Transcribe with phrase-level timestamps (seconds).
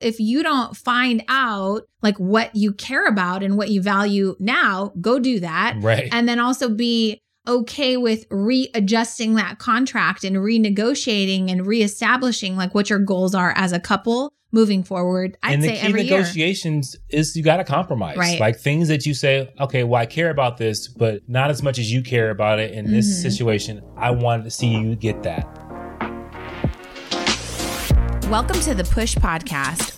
[0.00, 4.92] if you don't find out like what you care about and what you value now,
[5.00, 5.76] go do that.
[5.80, 6.08] Right.
[6.12, 12.90] And then also be okay with readjusting that contract and renegotiating and reestablishing like what
[12.90, 15.36] your goals are as a couple moving forward.
[15.42, 16.18] I'd and the say key every year.
[16.18, 18.16] negotiations is you got to compromise.
[18.16, 18.40] Right.
[18.40, 21.78] Like things that you say, okay, well, I care about this, but not as much
[21.78, 23.22] as you care about it in this Mhm.
[23.22, 23.82] situation.
[23.96, 25.46] I wanted to see you get that.
[28.28, 29.97] Welcome to the Push Podcast.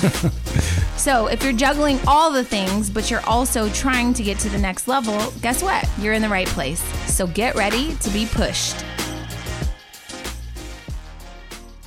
[0.97, 4.57] So, if you're juggling all the things, but you're also trying to get to the
[4.57, 5.87] next level, guess what?
[5.99, 6.81] You're in the right place.
[7.11, 8.83] So, get ready to be pushed.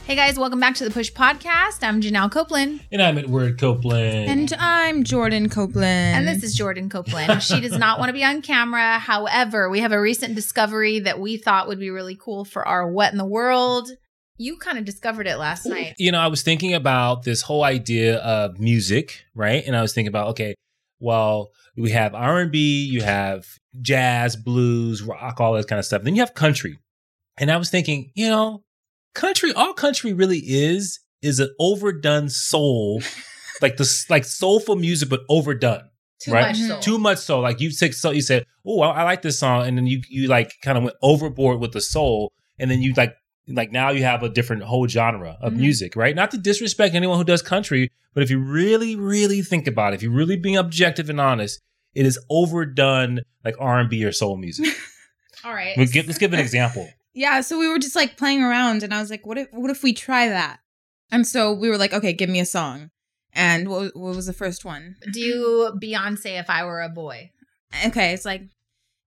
[0.06, 1.82] Hey guys, welcome back to the Push Podcast.
[1.82, 2.84] I'm Janelle Copeland.
[2.92, 4.30] And I'm Edward Copeland.
[4.30, 6.18] And I'm Jordan Copeland.
[6.18, 7.42] And this is Jordan Copeland.
[7.42, 8.98] She does not want to be on camera.
[8.98, 12.86] However, we have a recent discovery that we thought would be really cool for our
[12.86, 13.88] What in the World.
[14.36, 15.94] You kind of discovered it last night.
[15.98, 19.62] you know, I was thinking about this whole idea of music, right?
[19.64, 20.54] And I was thinking about, okay,
[20.98, 23.46] well, we have R&B, you have
[23.80, 26.02] jazz, blues, rock, all that kind of stuff.
[26.02, 26.78] Then you have country.
[27.36, 28.64] And I was thinking, you know,
[29.14, 33.02] country, all country really is, is an overdone soul,
[33.62, 35.90] like the, like soulful music, but overdone.
[36.20, 36.48] Too right?
[36.48, 36.80] much soul.
[36.80, 37.42] Too much soul.
[37.42, 40.00] Like you took so you said, "Oh, I, I like this song," and then you
[40.08, 43.14] you like kind of went overboard with the soul, and then you like
[43.48, 45.56] like now you have a different whole genre of Mhm.
[45.58, 46.14] music, right?
[46.16, 49.96] Not to disrespect anyone who does country, but if you really really think about it,
[49.96, 51.60] if you're really being objective and honest,
[51.94, 54.66] it is overdone like R and B or soul music.
[55.44, 55.76] All right.
[55.76, 56.88] We'll give, let's give an example.
[57.14, 59.70] yeah, so we were just like playing around, and I was like, "What if what
[59.70, 60.60] if we try that?"
[61.12, 62.90] And so we were like, "Okay, give me a song."
[63.36, 64.94] And what, what was the first one?
[65.12, 67.30] Do Beyonce if I were a boy.
[67.84, 68.42] Okay, it's like,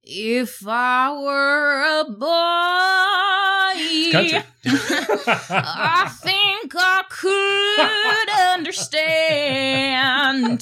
[0.10, 2.28] "If I were a boy,
[5.50, 10.62] I think I could understand."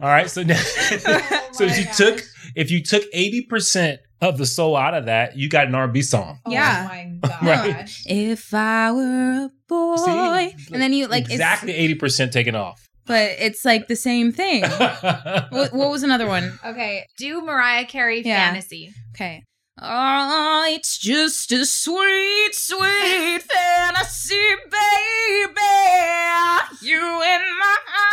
[0.00, 2.22] All right, so now, oh so if you my took
[2.54, 5.84] if you took eighty percent of the soul out of that, you got an R
[5.84, 6.38] and B song.
[6.46, 6.84] Oh yeah.
[6.84, 7.42] Oh my gosh.
[7.42, 7.90] Right.
[8.06, 10.72] if I were a boy, See?
[10.72, 12.88] and then you like exactly eighty percent taken off.
[13.10, 14.62] But it's like the same thing.
[15.50, 16.58] what, what was another one?
[16.64, 17.04] Okay.
[17.18, 18.36] Do Mariah Carey Yeah.
[18.46, 18.92] fantasy.
[19.14, 19.42] Okay.
[19.82, 24.34] Oh, it's just a sweet, sweet fantasy,
[24.70, 25.60] baby.
[26.82, 28.10] You in my heart.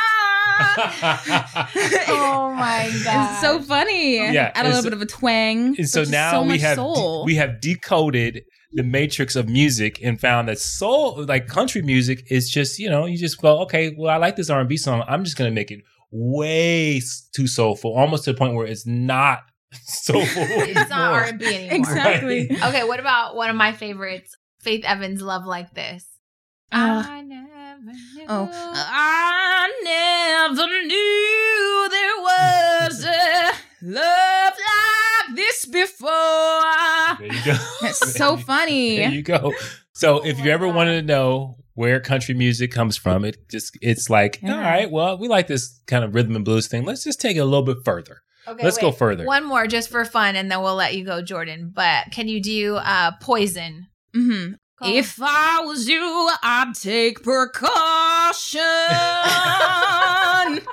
[2.10, 3.32] Oh my god.
[3.34, 4.16] It's so funny.
[4.18, 5.76] Yeah, Add a little it's- bit of a twang.
[5.78, 7.26] and so now so we have soul.
[7.26, 8.44] we have decoded
[8.74, 13.06] the matrix of music and found that soul like country music is just you know
[13.06, 15.52] you just go okay well I like this R and B song I'm just gonna
[15.52, 15.80] make it
[16.12, 17.02] way
[17.34, 19.40] too soulful almost to the point where it's not
[19.84, 21.14] soulful it's not.
[21.14, 21.76] R&B anymore.
[21.76, 22.48] exactly.
[22.50, 22.66] Right.
[22.68, 26.06] Okay, what about one of my favorites, Faith Evans' "Love Like This"?
[26.72, 28.26] Uh, I never knew.
[28.28, 33.52] Oh, I never knew there was a
[33.82, 34.57] love like
[35.64, 36.10] this before.
[37.20, 38.98] there you go That's so funny.
[38.98, 39.54] there you go
[39.94, 40.76] so if Oh you ever God.
[40.76, 44.56] wanted to know where country music comes from it just it's like Yeah.
[44.56, 47.38] all right well we like this kind of rhythm and blues thing let's just take
[47.38, 49.26] it a little bit further Okay, Let's go further.
[49.26, 51.70] One more just for fun, and then we'll let you go, Jordan.
[51.76, 53.88] But can you do uh, "Poison"?
[54.16, 58.60] hmm Call- If I was you, I'd take precaution.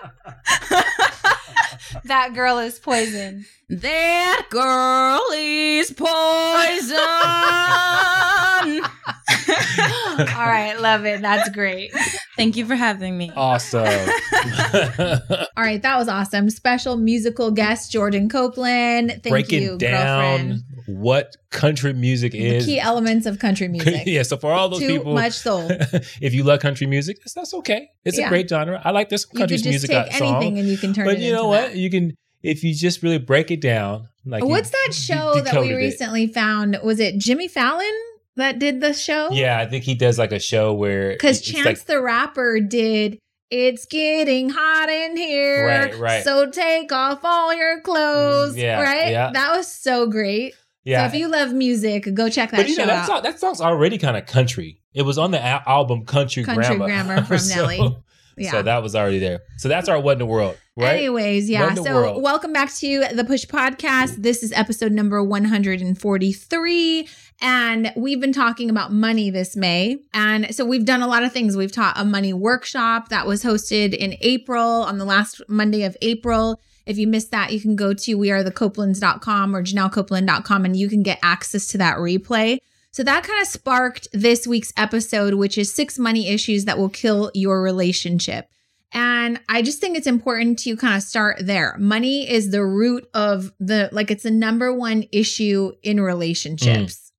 [2.04, 3.46] that girl is poison.
[3.70, 6.98] that girl is poison.
[10.36, 11.22] All right, love it.
[11.22, 11.92] That's great.
[12.36, 13.32] Thank you for having me.
[13.34, 13.86] Awesome.
[13.86, 16.50] All right, that was awesome.
[16.50, 19.10] Special musical guest Jordan Copeland.
[19.22, 20.62] Thank Breaking you, down girlfriend.
[20.86, 22.66] What country music The is.
[22.66, 24.02] key elements of country music.
[24.06, 25.66] yeah, so for all those Too people, much soul.
[26.20, 27.88] if you love country music, that's, that's okay.
[28.04, 28.26] It's Yeah.
[28.26, 28.80] a great genre.
[28.84, 30.36] I like this You country music take uh, song.
[30.36, 31.68] anything and you can turn but you know what?
[31.68, 31.76] that.
[31.76, 34.08] You can if you just really break it down.
[34.26, 35.76] Like you What's that de- show that we decoded it.
[35.76, 36.78] recently found?
[36.82, 37.92] Was it Jimmy Fallon
[38.36, 39.28] that did the show?
[39.32, 43.18] Yeah, I think he does like a show where Because Chance like- the Rapper did
[43.50, 45.66] It's getting hot in here.
[45.66, 46.24] Right, right.
[46.24, 48.54] So take off all your clothes.
[48.56, 49.10] Mm, yeah, Right?
[49.10, 49.30] yeah.
[49.32, 50.54] That was so great.
[50.84, 51.08] Yeah.
[51.08, 53.06] So if you love music, go check that but you know, that, out.
[53.06, 54.80] song, that song's already kind of country.
[54.92, 56.86] It was on the al- album Country, Country Grammar.
[56.86, 57.96] Grammar from So- Nelly.
[58.36, 58.50] Yeah.
[58.50, 59.42] So that was already there.
[59.58, 60.96] So that's our what in the world, right?
[60.96, 61.60] Anyways, yeah.
[61.60, 62.20] What in the So world?
[62.22, 64.16] welcome back to the Push Podcast.
[64.16, 67.08] This is episode number 143.
[67.40, 69.98] And we've been talking about money this May.
[70.12, 71.56] And so we've done a lot of things.
[71.56, 75.96] We've taught a money workshop that was hosted in April on the last Monday of
[76.02, 76.60] April.
[76.86, 81.18] If you missed that, you can go to wearethecopelands.com or janellecopeland.com and you can get
[81.22, 82.58] access to that replay.
[82.90, 86.88] So that kind of sparked this week's episode, which is six money issues that will
[86.88, 88.48] kill your relationship.
[88.92, 91.74] And I just think it's important to kind of start there.
[91.78, 96.94] Money is the root of the, like, it's the number one issue in relationships.
[96.94, 97.10] Mm.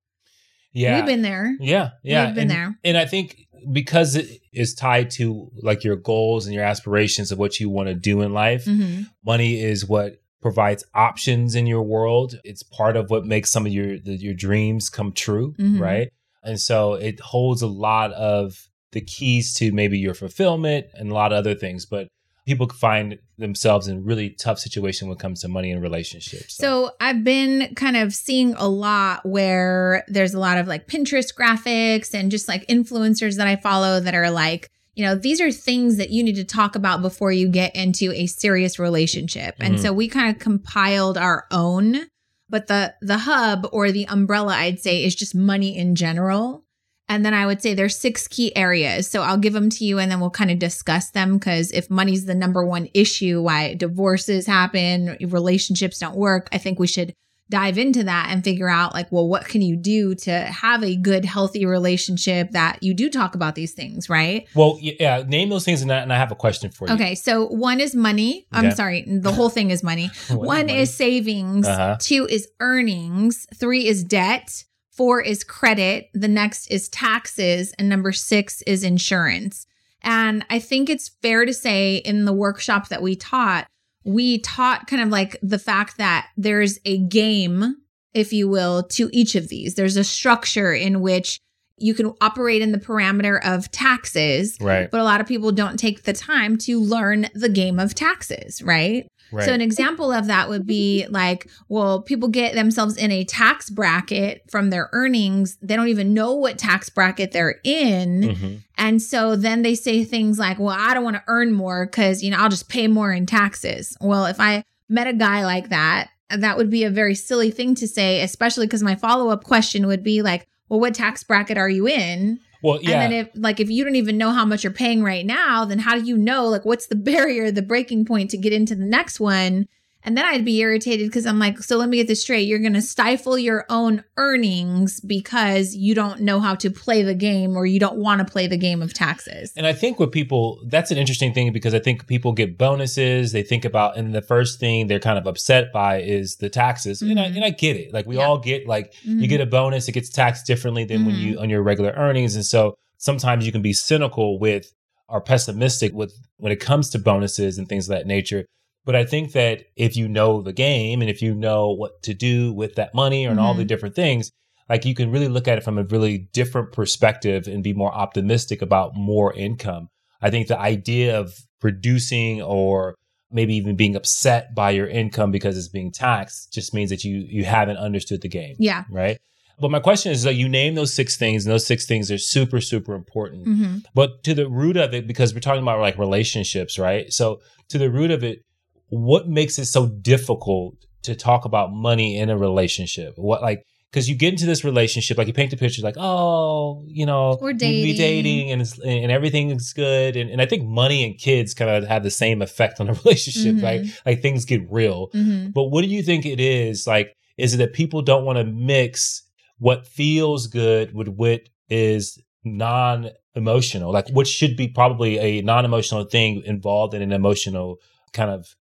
[0.72, 0.96] yeah.
[0.96, 1.54] We've been there.
[1.60, 2.26] Yeah, yeah.
[2.26, 2.78] We've been and, there.
[2.82, 7.38] And I think because it is tied to like your goals and your aspirations of
[7.38, 11.82] what you want to do in life, hmm money is what provides options in your
[11.82, 12.38] world.
[12.44, 15.80] It's part of what makes some of your the, your dreams come true, Mhm.
[15.80, 16.08] right?
[16.44, 21.14] And so it holds a lot of the keys to maybe your fulfillment and a
[21.14, 22.06] lot of other things, but
[22.46, 26.56] people find themselves in really tough situation when it comes to money and relationships.
[26.56, 31.34] So I've been kind of seeing a lot where there's a lot of like Pinterest
[31.34, 35.50] graphics and just like influencers that I follow that are like, you know, these are
[35.50, 39.56] things that you need to talk about before you get into a serious relationship.
[39.60, 39.82] And Mhm.
[39.82, 42.06] so we kind of compiled our own,
[42.48, 46.64] but the the hub or the umbrella I'd say is just money in general.
[47.08, 49.08] And then I would say there's six key areas.
[49.08, 51.88] So I'll give them to you and then we'll kind of discuss them because if
[51.88, 57.12] money's the number one issue why divorces happen, relationships don't work, I think we should
[57.48, 60.96] dive into that and figure out like, well, what can you do to have a
[60.96, 64.48] good, healthy relationship that you do talk about these things, right?
[64.56, 66.94] well, yeah, name those things and I, and I have a question for you.
[66.94, 67.14] Okay.
[67.14, 68.48] So one is money.
[68.50, 68.74] I'm Okay.
[68.74, 69.04] sorry.
[69.06, 70.10] The whole thing is money.
[70.30, 70.78] One money?
[70.78, 71.68] is savings.
[71.68, 71.96] Uh-huh.
[72.00, 73.46] Two is earnings.
[73.54, 74.64] Three is debt.
[74.96, 76.08] Four is credit.
[76.14, 77.72] The next is taxes.
[77.78, 79.66] And number six is insurance.
[80.02, 83.66] And I think it's fair to say in the workshop that we taught,
[84.04, 87.76] we taught kind of like the fact that there's a game,
[88.14, 89.74] if you will, to each of these.
[89.74, 91.40] There's a structure in which
[91.78, 94.90] you can operate in the parameter of taxes, Right.
[94.90, 98.62] but a lot of people don't take the time to learn the game of taxes,
[98.62, 99.06] right?
[99.32, 99.44] Right.
[99.44, 103.70] So an example of that would be like, well, people get themselves in a tax
[103.70, 105.58] bracket from their earnings.
[105.60, 108.22] They don't even know what tax bracket they're in.
[108.22, 108.58] Mhm.
[108.78, 112.22] And so then they say things like, well, I don't want to earn more because,
[112.22, 113.96] you know, I'll just pay more in taxes.
[114.00, 117.74] Well, if I met a guy like that, that would be a very silly thing
[117.76, 121.56] to say, especially because my follow up question would be like, well, what tax bracket
[121.56, 122.40] are you in?
[122.62, 123.02] Well, yeah.
[123.02, 125.64] And then if like if you don't even know how much you're paying right now,
[125.64, 128.74] then how do you know like what's the barrier, the breaking point to get into
[128.74, 129.68] the next one?
[130.06, 132.46] And then I'd be irritated because I'm like, so let me get this straight.
[132.46, 137.14] You're going to stifle your own earnings because you don't know how to play the
[137.14, 139.52] game or you don't want to play the game of taxes.
[139.56, 143.32] And I think what people, that's an interesting thing because I think people get bonuses.
[143.32, 147.02] They think about, and the first thing they're kind of upset by is the taxes.
[147.02, 147.36] And, I, Mhm.
[147.36, 147.92] and I get it.
[147.92, 148.26] Like we Yeah.
[148.28, 149.28] all get, like, you Mhm.
[149.28, 151.24] get a bonus, it gets taxed differently than when Mm-hmm.
[151.26, 152.36] you, on your regular earnings.
[152.36, 154.70] And so sometimes you can be cynical with
[155.08, 158.44] or pessimistic with when it comes to bonuses and things of that nature.
[158.86, 162.14] But I think that if you know the game and if you know what to
[162.14, 163.68] do with that money and all the Mhm.
[163.68, 164.30] different things,
[164.70, 167.92] like you can really look at it from a really different perspective and be more
[167.94, 169.88] optimistic about more income.
[170.22, 172.94] I think the idea of reducing or
[173.30, 177.26] maybe even being upset by your income because it's being taxed just means that you
[177.28, 178.84] you haven't understood the game, Yeah.
[178.90, 179.18] right?
[179.58, 182.18] But my question is that you name those six things and those six things are
[182.18, 183.44] super super important.
[183.46, 187.12] hmm But to the root of it, because we're talking about like relationships, right?
[187.12, 187.40] So
[187.70, 188.42] to the root of it,
[188.88, 193.14] what makes it so difficult to talk about money in a relationship?
[193.16, 196.82] What like because you get into this relationship, like you paint the picture, like oh,
[196.86, 197.96] you know, We're we dating.
[197.96, 201.70] dating, and it's, and everything is good, and and I think money and kids kind
[201.70, 203.62] of have the same effect on a relationship, Mhm.
[203.62, 203.86] right?
[204.04, 205.06] Like things get real.
[205.12, 206.86] hmm But what do you think it is?
[206.86, 209.22] Like, is it that people don't want to mix
[209.58, 213.92] what feels good with what is non emotional?
[213.92, 217.78] Like, what should be probably a non emotional thing involved in an emotional
[218.12, 218.54] kind of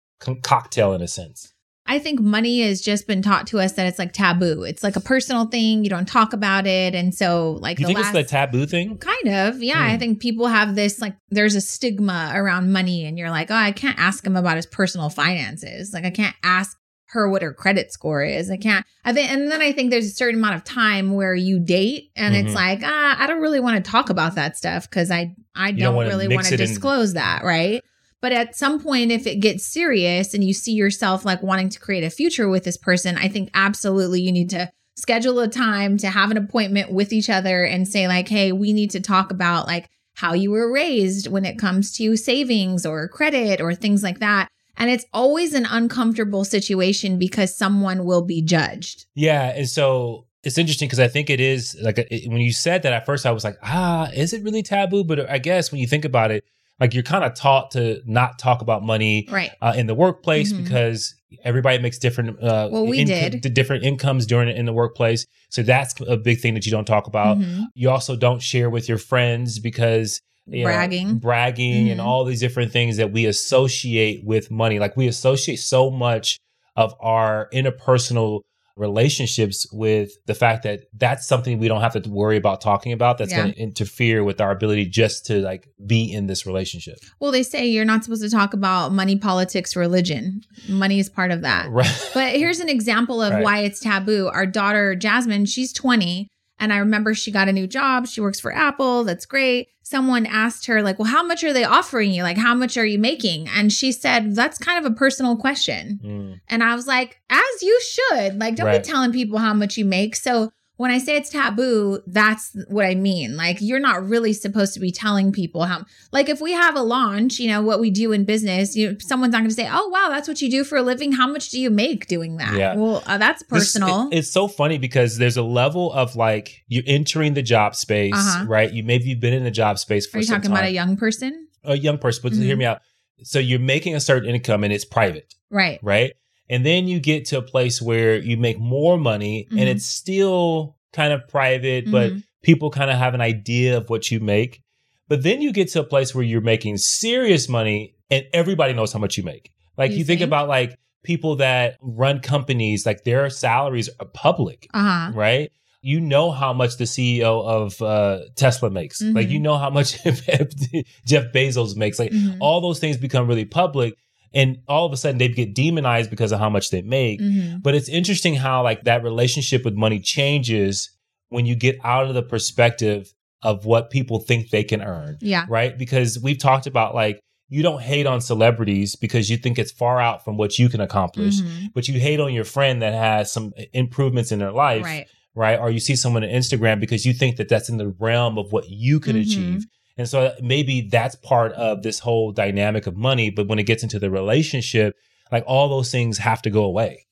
[0.43, 1.53] cocktail in a sense?
[1.85, 4.63] I think money has just been taught to us that it's like taboo.
[4.63, 5.83] It's like a personal thing.
[5.83, 6.95] You don't talk about it.
[6.95, 8.99] And so, like, You the think last, it's the taboo thing?
[8.99, 9.61] Kind of.
[9.61, 9.79] Yeah.
[9.85, 9.91] Hmm.
[9.95, 13.55] I think people have this, like, there's a stigma around money, and you're like, oh,
[13.57, 15.93] I can't ask him about his personal finances.
[15.93, 16.77] Like, I can't ask
[17.09, 18.49] her what her credit score is.
[18.49, 18.87] I can't.
[19.05, 22.11] I think, and then I think there's a certain amount of time where you date,
[22.17, 22.45] and Mhm.
[22.45, 25.73] it's like, ah, I don't really want to talk about that stuff because I, I
[25.73, 27.43] don't don't, really want to it in- disclose that.
[27.45, 27.83] Right.
[28.23, 31.81] But at some point, if it gets serious and you see yourself like wanting to
[31.81, 35.99] create a future with this person, I think absolutely you need to schedule a time
[35.99, 39.33] to have an appointment with each other and say like, "Hey, we need to talk
[39.33, 44.05] about like how you were raised when it comes to savings or credit or things
[44.05, 49.07] like that." And it's always an uncomfortable situation because someone will be judged.
[49.15, 52.83] Yeah, and so it's interesting because I think it is like it, when you said
[52.83, 55.05] that at first, I was like, ah, is it really taboo?
[55.05, 56.45] But I guess when you think about it,
[56.81, 59.51] like you're kind of taught to not talk about money Right.
[59.61, 60.65] uh, in the workplace Mhm.
[60.65, 61.15] because
[61.45, 63.41] everybody makes different uh Well, we did.
[63.55, 67.07] different incomes during in the workplace so that's a big thing that you don't talk
[67.07, 67.67] about Mhm.
[67.75, 71.19] you also don't share with your friends because you know, Bragging.
[71.19, 75.89] bragging and all these different things that we associate with money like we associate so
[75.91, 76.37] much
[76.75, 78.41] of our interpersonal
[78.77, 83.19] relationships with the fact that that's something we don't have to worry about talking about
[83.19, 83.43] that's Yeah.
[83.43, 87.43] going to interfere with our ability just to like be in this relationship Well, they
[87.43, 90.43] say you're not supposed to talk about money, politics, religion.
[90.69, 91.69] Money is part of that.
[91.71, 93.45] right But here's an example of Right.
[93.45, 94.29] why it's taboo.
[94.33, 96.29] Our daughter, Jasmine, she's 20.
[96.59, 98.07] And I remember she got a new job.
[98.07, 99.03] She works for Apple.
[99.05, 99.69] That's great.
[99.83, 102.23] Someone asked her, like, well, how much are they offering you?
[102.23, 103.49] Like, how much are you making?
[103.49, 106.01] And she said, that's kind of a personal question.
[106.05, 106.41] Mm.
[106.49, 108.39] And I was like, as you should.
[108.39, 108.83] Like, don't Right.
[108.83, 110.17] be telling people how much you make.
[110.17, 113.37] So when I say it's taboo, that's what I mean.
[113.37, 116.83] Like, you're not really supposed to be telling people how, like, if we have a
[116.83, 119.89] launch, you know, what we do in business, you someone's not going to say, oh,
[119.91, 121.13] wow, that's what you do for a living.
[121.13, 122.55] How much do you make doing that?
[122.57, 122.75] Yeah.
[122.75, 124.09] Well, uh, that's This- personal.
[124.11, 128.13] it- it's so funny because there's a level of like you're entering the job space,
[128.15, 128.45] Uh-huh.
[128.49, 128.73] right?
[128.73, 130.97] You maybe you've been in the job space for Are you talking about a young
[130.97, 131.47] person?
[131.65, 132.43] a young person, but Mhm.
[132.43, 132.81] hear me out.
[133.23, 135.79] So you're making a certain income and it's private, Right.
[135.81, 136.13] right?
[136.53, 139.59] And then you get to a place where you make more money Mhm.
[139.59, 142.23] and it's still kind of private, but Mhm.
[142.43, 144.61] people kind of have an idea of what you make.
[145.09, 148.93] But then you get to a place where you're making serious money and everybody knows
[148.93, 149.51] how much you make.
[149.79, 150.29] Like You you, think think?
[150.29, 150.71] about like
[151.03, 155.13] people that run companies, like their salaries are public Uh huh.
[155.15, 155.51] right?
[155.85, 159.01] You know how much the CEO of uh, Tesla makes.
[159.03, 159.33] Like Mhm.
[159.33, 159.91] you know how much
[161.07, 161.99] Jeff Bezos makes.
[161.99, 162.37] Like Mhm.
[162.41, 163.95] all those things become really public,
[164.35, 167.21] and all of a sudden they get demonized because of how much they make.
[167.21, 170.91] hmm But it's interesting how like that relationship with money changes
[171.29, 173.13] when you get out of the perspective
[173.43, 175.47] of what people think they can earn, Yeah.
[175.49, 175.77] right?
[175.77, 180.01] Because we've talked about like you don't hate on celebrities because you think it's far
[180.01, 181.69] out from what you can accomplish, Mhm.
[181.75, 185.07] but you hate on your friend that has some improvements in their life Right.
[185.35, 185.59] right?
[185.59, 188.53] Or you see someone on Instagram because you think that that's in the realm of
[188.53, 189.21] what you can Mhm.
[189.23, 189.65] achieve.
[189.99, 193.31] And so maybe that's part of this whole dynamic of money.
[193.31, 194.97] But when it gets into the relationship,
[195.31, 197.07] like all those things have to go away.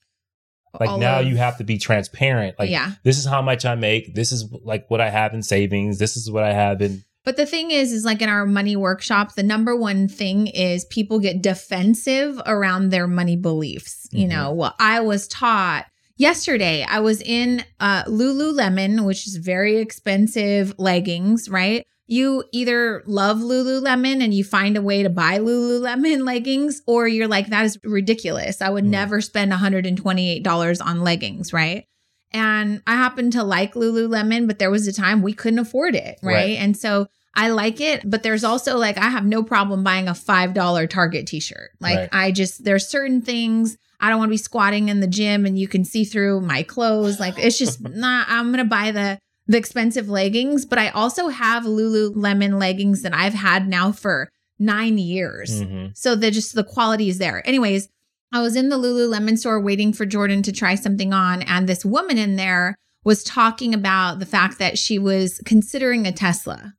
[0.78, 2.58] Like All now of- you have to be transparent.
[2.58, 2.92] Like yeah.
[3.02, 4.14] this is how much I make.
[4.14, 5.98] This is like what I have in savings.
[5.98, 7.02] This is what I have in.
[7.24, 10.84] But the thing is, is like in our money workshop, the number one thing is
[10.86, 14.08] people get defensive around their money beliefs.
[14.12, 14.30] You Mhm.
[14.30, 20.72] know, well, I was taught yesterday, I was in uh, Lululemon, which is very expensive
[20.78, 21.84] leggings, right?
[22.10, 27.28] You either love Lululemon and you find a way to buy Lululemon leggings, or you're
[27.28, 28.60] like, that is ridiculous.
[28.60, 28.88] I would Mm.
[28.88, 31.84] never spend $128 on leggings, right?
[32.32, 36.18] And I happen to like Lululemon, but there was a time we couldn't afford it,
[36.22, 36.34] right?
[36.34, 36.58] Right.
[36.58, 40.12] And so I like it, but there's also like I have no problem buying a
[40.14, 41.70] $5 Target t-shirt.
[41.80, 42.08] Like Right.
[42.12, 45.56] I just there's certain things I don't want to be squatting in the gym and
[45.58, 47.20] you can see through my clothes.
[47.20, 49.18] Like it's just not I'm going to buy the
[49.50, 54.30] the expensive leggings, but I also have Lululemon leggings that I've had now for
[54.60, 55.62] 9 years.
[55.62, 55.96] Mhm.
[55.96, 57.46] So the just the quality is there.
[57.46, 57.88] Anyways,
[58.32, 61.84] I was in the Lululemon store waiting for Jordan to try something on, and this
[61.84, 66.74] woman in there was talking about the fact that she was considering a Tesla.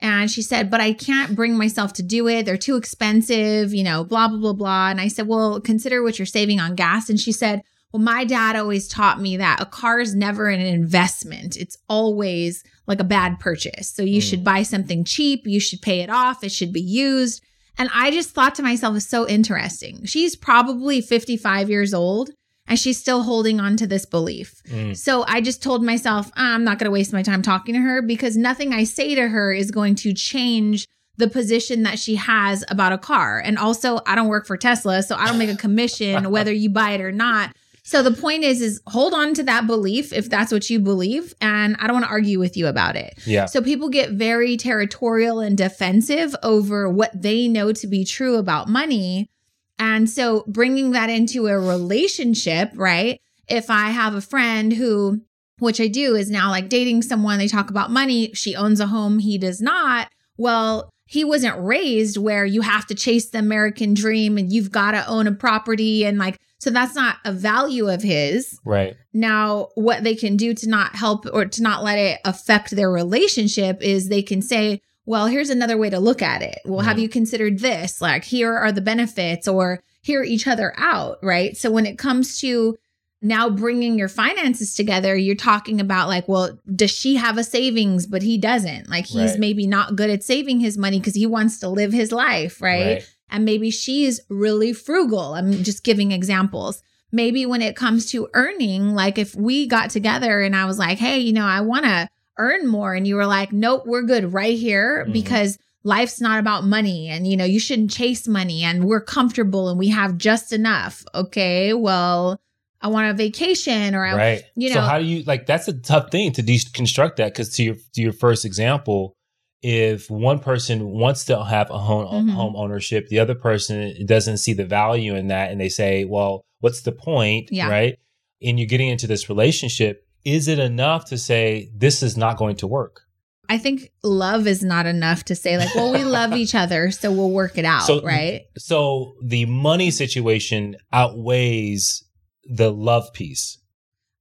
[0.00, 2.44] And she said, but I can't bring myself to do it.
[2.44, 4.90] They're too expensive, you know, blah, blah, blah, blah.
[4.90, 7.08] And I said, well, consider what you're saving on gas.
[7.08, 7.62] And she said,
[7.92, 11.56] well, my dad always taught me that a car is never an investment.
[11.56, 13.88] It's always like a bad purchase.
[13.88, 14.28] So you Mm.
[14.30, 15.46] should buy something cheap.
[15.46, 16.42] You should pay it off.
[16.42, 17.42] It should be used.
[17.78, 20.04] And I just thought to myself, it's so interesting.
[20.04, 22.30] She's probably 55 years old
[22.66, 24.62] and she's still holding on to this belief.
[24.68, 24.96] Mm.
[24.96, 27.80] So I just told myself, "Ah, I'm not going to waste my time talking to
[27.80, 30.86] her because nothing I say to her is going to change
[31.18, 33.38] the position that she has about a car.
[33.44, 36.70] And also, I don't work for Tesla, so I don't make a commission whether you
[36.70, 37.54] buy it or not.
[37.84, 41.34] So the point is is hold on to that belief if that's what you believe
[41.40, 43.18] and I don't want to argue with you about it.
[43.26, 43.46] Yeah.
[43.46, 48.68] So people get very territorial and defensive over what they know to be true about
[48.68, 49.30] money.
[49.78, 53.20] And so bringing that into a relationship, right?
[53.48, 55.20] If I have a friend who,
[55.58, 58.86] which I do, is now like dating someone, they talk about money, she owns a
[58.86, 60.08] home, he does not.
[60.36, 64.92] Well, he wasn't raised where you have to chase the American dream and you've got
[64.92, 68.56] to own a property and like So that's not a value of his.
[68.64, 68.96] Right.
[69.12, 72.88] Now, what they can do to not help or to not let it affect their
[72.88, 76.60] relationship is they can say, well, here's another way to look at it.
[76.64, 77.02] Well, have Mhm.
[77.02, 78.00] you considered this?
[78.00, 81.56] Like, here are the benefits, or hear each other out, right?
[81.56, 82.76] So when it comes to
[83.20, 88.06] now bringing your finances together, you're talking about like, well, does she have a savings,
[88.06, 88.88] but he doesn't?
[88.88, 89.40] Like, he's Right.
[89.40, 93.04] maybe not good at saving his money because he wants to live his life, right?
[93.32, 95.34] And maybe she's really frugal.
[95.34, 96.82] I'm just giving examples.
[97.10, 100.98] Maybe when it comes to earning, like if we got together and I was like,
[100.98, 102.08] hey, you know, I want to
[102.38, 105.12] earn more, and you were like, nope, we're good right here Mhm.
[105.12, 109.68] because life's not about money and, you know, you shouldn't chase money and we're comfortable
[109.68, 111.04] and we have just enough.
[111.14, 112.40] Okay, well,
[112.80, 114.42] I want a vacation or I, Right.
[114.56, 115.44] you so know- how do you like?
[115.46, 119.14] That's a tough thing to deconstruct that because to your to your first example,
[119.62, 122.32] if one person wants to have a home Mhm.
[122.32, 126.44] home ownership, the other person doesn't see the value in that, and they say, "Well,
[126.60, 127.68] what's the point?" Yeah.
[127.68, 127.98] Right.
[128.42, 130.04] And you're getting into this relationship.
[130.24, 133.02] Is it enough to say this is not going to work?
[133.48, 137.12] I think love is not enough to say, like, well, we love each other, so
[137.12, 138.42] we'll work it out, So- right?
[138.56, 142.04] So the money situation outweighs
[142.44, 143.58] the love piece.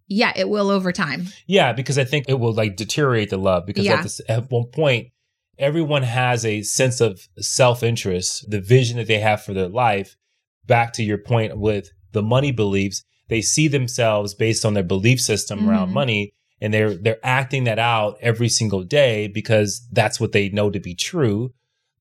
[0.08, 1.28] Yeah, it will over time.
[1.48, 3.94] Yeah, because I think it will like deteriorate the love because Yeah.
[3.96, 5.08] at, this, at one point,
[5.62, 10.18] everyone has a sense of self interest, the vision that they have for their life.
[10.66, 15.22] Back to your point with the money beliefs, they see themselves based on their belief
[15.22, 15.94] system around Mhm.
[15.94, 20.70] money, and they're they're acting that out every single day because that's what they know
[20.70, 21.54] to be true.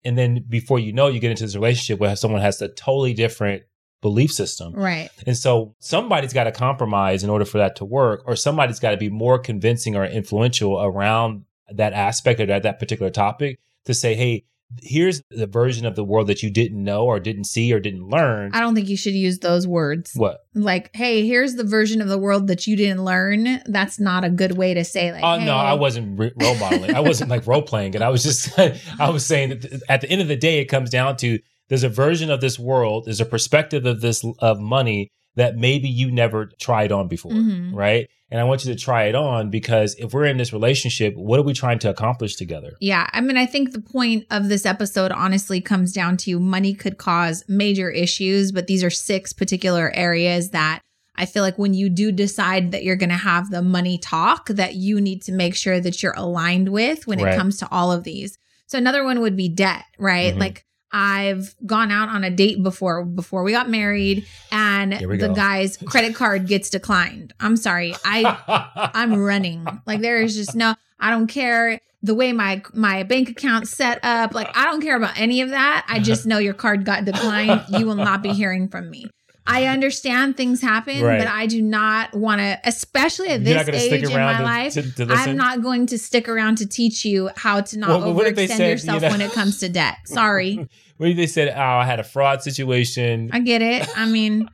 [0.04, 3.12] And then before you know, you get into this relationship where someone has a totally
[3.12, 3.64] different
[4.02, 4.72] belief system.
[4.72, 5.10] Right.
[5.26, 8.92] And so somebody's got to compromise in order for that to work, or somebody's got
[8.92, 13.94] to be more convincing or influential around that aspect or that, that particular topic to
[13.94, 14.44] say, hey,
[14.82, 18.08] here's the version of the world that you didn't know or didn't see or didn't
[18.08, 18.50] learn.
[18.52, 20.12] I don't think you should use those words.
[20.14, 20.40] what?
[20.54, 23.62] Like, hey, here's the version of the world that you didn't learn.
[23.66, 26.56] That's not a good way to say, like, Oh hey, no, I wasn't re- role
[26.56, 26.94] modeling.
[26.94, 28.02] I wasn't like role playing it.
[28.02, 28.58] I was just,
[28.98, 31.38] I was saying that th- at the end of the day, it comes down to
[31.68, 35.88] there's a version of this world, there's a perspective of this of money that maybe
[35.88, 37.72] you never tried on before, Mhm.
[37.74, 38.08] right?
[38.30, 41.38] And I want you to try it on because if we're in this relationship, what
[41.38, 42.72] are we trying to accomplish together?
[42.80, 43.08] Yeah.
[43.12, 46.98] I mean, I think the point of this episode honestly comes down to money could
[46.98, 50.80] cause major issues, but these are six particular areas that
[51.18, 54.48] I feel like when you do decide that you're going to have the money talk,
[54.48, 57.32] that you need to make sure that you're aligned with when Right.
[57.34, 58.36] it comes to all of these.
[58.66, 60.34] So another one would be debt, right?
[60.34, 60.40] Mhm.
[60.40, 60.64] Like
[60.98, 65.34] I've gone out on a date before before we got married and the go.
[65.34, 67.34] guy's credit card gets declined.
[67.38, 67.94] I'm sorry.
[68.02, 69.66] I I'm running.
[69.86, 74.00] Like there is just no I don't care the way my my bank account's set
[74.02, 74.32] up.
[74.34, 75.84] Like I don't care about any of that.
[75.86, 77.62] I just know your card got declined.
[77.68, 79.04] You will not be hearing from me.
[79.48, 81.18] I understand things happen, Right.
[81.20, 84.72] but I do not want to, especially at You're this age in my to- life.
[84.72, 85.06] to- to?
[85.08, 88.34] I'm not going to stick around to teach you how to not Well, what if
[88.34, 89.98] they overextend said, yourself you know- when it comes to debt.
[90.06, 90.68] Sorry.
[90.98, 93.30] What if they said, "Oh, I had a fraud situation"?
[93.32, 93.86] I get it.
[93.96, 94.48] I mean,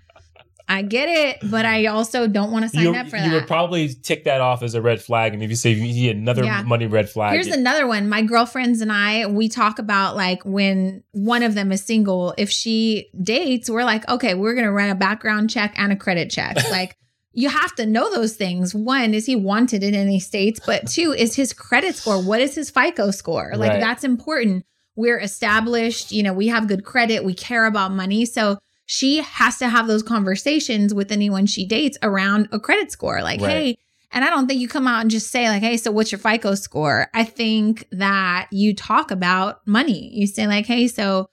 [0.69, 3.27] I get it, but I also don't want to sign you, up for you that.
[3.29, 5.83] You would probably tick that off as a red flag, and if you say you
[5.83, 6.63] need another Yeah.
[6.63, 8.09] money red flag, Here's another one.
[8.09, 12.51] My girlfriends and I, we talk about like when one of them is single, if
[12.51, 16.31] she dates, we're like, okay, we're going to run a background check and a credit
[16.31, 16.57] check.
[16.71, 16.97] Like,
[17.35, 18.75] you have to know those things.
[18.75, 20.61] One, is he wanted in any states?
[20.65, 22.23] But two, is his credit score?
[22.23, 23.53] What is his FICO score?
[23.57, 23.81] Like, Right.
[23.81, 24.65] that's important.
[24.97, 28.25] We're established, you know, we have good credit, we care about money.
[28.25, 33.23] So, she has to have those conversations with anyone she dates around a credit score.
[33.23, 33.51] Like, Right.
[33.51, 33.79] hey,
[34.11, 36.19] and I don't think you come out and just say, like, hey, so what's your
[36.19, 37.07] FICO score?
[37.15, 40.11] I think that you talk about money.
[40.13, 41.31] You say, like, hey, so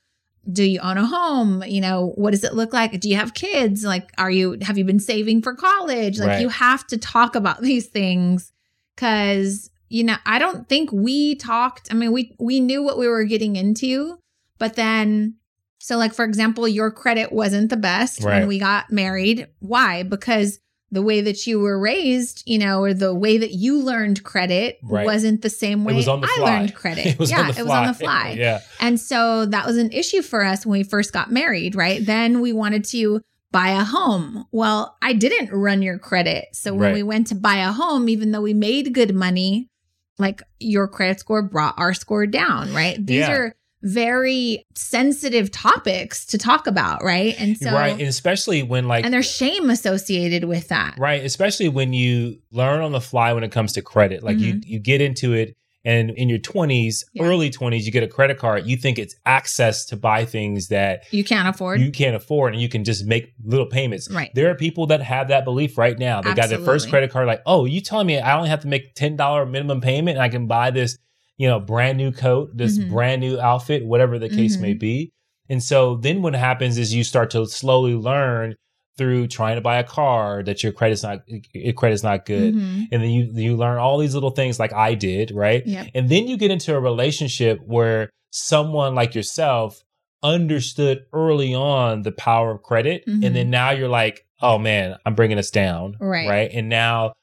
[0.49, 1.63] do you own a home?
[1.67, 2.97] You know, what does it look like?
[3.01, 3.83] Do you have kids?
[3.83, 6.17] Like, are you, have you been saving for college?
[6.19, 6.41] Like, Right.
[6.41, 8.53] you have to talk about these things
[8.95, 11.89] because, you know, I don't think we talked.
[11.91, 14.17] I mean, we, we knew what we were getting into,
[14.57, 15.35] but then,
[15.79, 18.39] so like, for example, your credit wasn't the best Right.
[18.39, 19.47] when we got married.
[19.59, 20.03] Why?
[20.03, 20.59] Because
[20.91, 24.79] the way that you were raised, you know, or the way that you learned credit
[24.83, 25.05] Right.
[25.05, 27.05] wasn't the same way it was on the I learned credit.
[27.05, 27.61] it was yeah, on the fly.
[27.61, 28.29] it was on the fly.
[28.37, 32.03] yeah, And so that was an issue for us when we first got married, right?
[32.05, 33.21] Then we wanted to
[33.51, 34.45] buy a home.
[34.51, 36.45] Well, I didn't run your credit.
[36.53, 36.93] So when Right.
[36.95, 39.68] we went to buy a home, even though we made good money,
[40.19, 43.03] like your credit score brought our score down, right?
[43.03, 43.31] These Yeah.
[43.31, 47.33] are very sensitive topics to talk about, right?
[47.39, 50.95] And so right, and especially when like and there's shame associated with that.
[50.97, 54.21] Right, especially when you learn on the fly when it comes to credit.
[54.21, 54.69] Like you Mm-hmm.
[54.69, 57.23] you get into it And in your 20s, Yeah.
[57.23, 61.03] early 20s, you get a credit card, you think it's access to buy things that
[61.11, 61.79] You can't afford.
[61.79, 64.09] you can't afford and you can just make little payments.
[64.11, 64.29] Right.
[64.35, 66.21] There are people that have that belief right now.
[66.21, 68.67] They got their first credit card, like, oh, you telling me I only have to
[68.67, 70.97] make $10 minimum payment and I can buy this,
[71.37, 72.89] you know, brand new coat, this Mhm.
[72.89, 74.61] brand new outfit, whatever the case Mhm.
[74.61, 75.11] may be.
[75.47, 78.55] And so then what happens is you start to slowly learn
[78.99, 82.53] through trying to buy a car that your credit's not your credit's not good.
[82.53, 82.87] Mhm.
[82.91, 85.65] And then you you learn all these little things like I did, right?
[85.65, 85.87] Yep.
[85.95, 89.81] And then you get into a relationship where someone like yourself
[90.21, 93.05] understood early on the power of credit.
[93.07, 93.25] Mhm.
[93.25, 95.95] And then now you're like, oh man, I'm bringing us down.
[95.99, 96.27] Right.
[96.29, 96.51] Right.
[96.53, 97.13] And now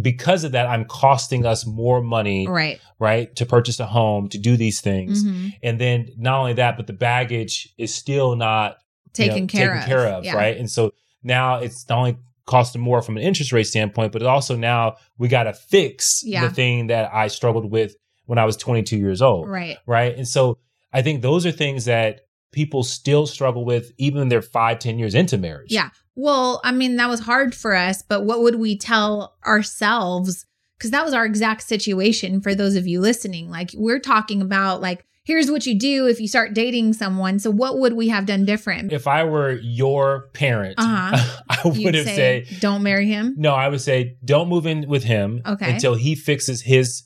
[0.00, 2.78] because of that, I'm costing us more money, right.
[2.98, 3.34] Right.
[3.36, 5.24] to purchase a home, to do these things.
[5.24, 5.52] Mhm.
[5.62, 8.76] And then not only that, but the baggage is still not
[9.16, 9.88] you know, Taken care taken of.
[9.88, 10.34] care of, Yeah.
[10.36, 10.56] right?
[10.56, 14.56] And so now it's not only costing more from an interest rate standpoint, but also
[14.56, 16.46] now we got to fix Yeah.
[16.46, 19.76] the thing that I struggled with when I was 22 years old, Right.
[19.86, 20.16] right?
[20.16, 20.58] And so
[20.92, 24.98] I think those are things that people still struggle with, even when they're five, ten
[24.98, 25.70] years into marriage.
[25.70, 25.90] Yeah.
[26.16, 30.46] Well, I mean, that was hard for us, but what would we tell ourselves?
[30.78, 33.50] Because that was our exact situation for those of you listening.
[33.50, 37.38] Like, we're talking about, like, here's what you do if you start dating someone.
[37.38, 38.92] So, what would we have done different?
[38.92, 41.42] If I were your parent, Uh-huh.
[41.48, 43.34] I You'd would have say, said, don't marry him.
[43.38, 45.70] no, I would say, don't move in with him Okay.
[45.72, 47.04] until he fixes his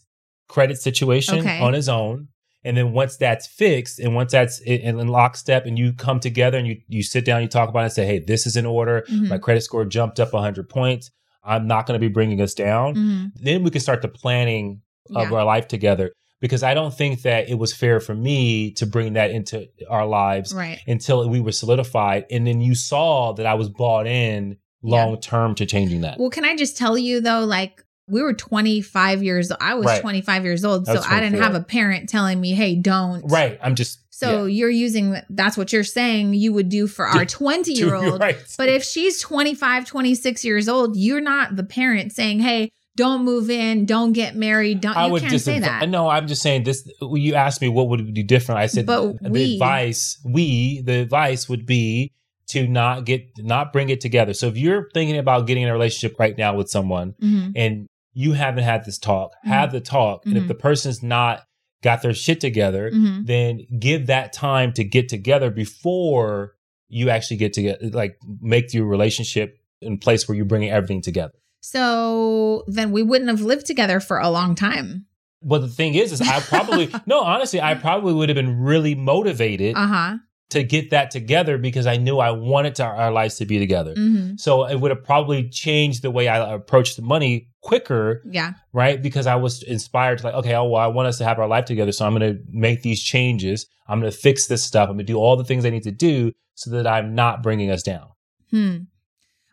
[0.49, 1.61] credit situation Okay.
[1.61, 2.29] on his own.
[2.65, 6.57] And then once that's fixed and once that's in, in lockstep and you come together
[6.59, 8.67] and you, you sit down, you talk about it and say, hey, this is in
[8.67, 9.05] order.
[9.11, 9.29] Mhm.
[9.31, 11.11] My credit score jumped up 100 points.
[11.43, 12.95] I'm not going to be bringing us down.
[12.95, 13.31] Mhm.
[13.35, 14.83] Then we can start the planning
[15.13, 15.37] of Yeah.
[15.39, 19.15] our life together because I don't think that it was fair for me to bring
[19.15, 20.81] that into our lives Right.
[20.87, 22.27] until we were solidified.
[22.31, 26.19] And then you saw that I was bought in long term to changing that.
[26.19, 29.59] Well, can I just tell you though, like we were 25 years old.
[29.63, 30.01] I was Right.
[30.01, 33.59] 25 years old, so I didn't have a parent telling me, "Hey, don't." right.
[33.63, 34.57] I'm just So yeah.
[34.59, 38.21] you're using that's what you're saying you would do for our 20 year old.
[38.27, 38.37] right.
[38.59, 43.51] But if she's 25, 26 years old, you're not the parent saying, "Hey, don't move
[43.51, 45.89] in, don't get married, don't." I you would can't just say that.
[45.89, 46.89] No, I'm just saying this.
[47.01, 48.59] You asked me what would be different.
[48.61, 52.11] I said But the we- advice we the advice would be
[52.49, 54.35] to not get not bring it together.
[54.35, 57.53] So if you're thinking about getting in a relationship right now with someone Mhm.
[57.57, 59.49] and you haven't had this talk, Mm-hmm.
[59.49, 60.27] have the talk.
[60.27, 60.49] And if Mhm.
[60.49, 61.45] the person's not
[61.83, 63.27] got their shit together, Mhm.
[63.27, 66.53] then give that time to get together before
[66.89, 71.01] you actually get to get like make your relationship in place where you're bringing everything
[71.01, 71.33] together.
[71.63, 75.07] So then we wouldn't have lived together for a long time.
[75.41, 78.95] Well, the thing is, is I probably no, honestly, I probably would have been really
[78.95, 80.17] motivated Uh huh.
[80.51, 83.95] to get that together because I knew I wanted to, our lives to be together.
[83.95, 88.53] hmm So it would have probably changed the way I approached the money quicker, Yeah.
[88.73, 89.01] right?
[89.01, 91.49] Because I was inspired to like, okay, oh well, I want us to have our
[91.49, 93.67] life together, so I'm going to make these changes.
[93.89, 94.89] I'm going to fix this stuff.
[94.89, 97.43] I'm going to do all the things I need to do so that I'm not
[97.43, 98.09] bringing us down.
[98.51, 98.77] Hmm.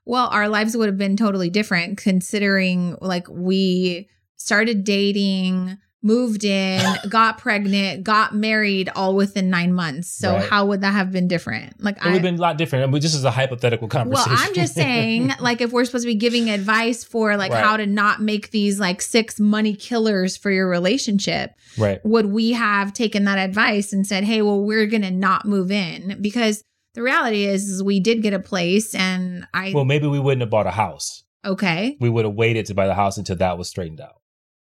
[0.09, 6.81] Well, our lives would have been totally different considering like we started dating, moved in,
[7.09, 10.07] got pregnant, got married all within nine months.
[10.09, 10.49] So Right.
[10.49, 11.79] how would that have been different?
[11.83, 12.85] Like it would have been a lot different.
[12.85, 14.31] I mean, this is a hypothetical conversation.
[14.33, 14.41] well.
[14.47, 17.63] I'm just saying, like, if we're supposed to be giving advice for like Right.
[17.63, 22.03] how to not make these like six money killers for your relationship, right.
[22.03, 26.17] would we have taken that advice and said, "Hey, well, we're gonna not move in"?
[26.19, 30.19] Because the reality is, is we did get a place, and I Well, maybe we
[30.19, 31.23] wouldn't have bought a house.
[31.45, 31.97] okay.
[31.99, 34.15] We would have waited to buy the house until that was straightened out.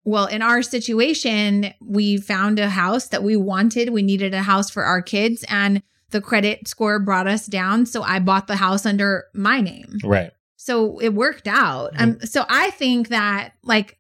[0.04, 3.90] Well, in our situation, we found a house that we wanted.
[3.90, 7.86] We needed a house for our kids, and the credit score brought us down.
[7.86, 10.00] So I bought the house under my name.
[10.04, 10.32] Right.
[10.58, 11.92] So it worked out.
[11.98, 13.98] Um, so I think that like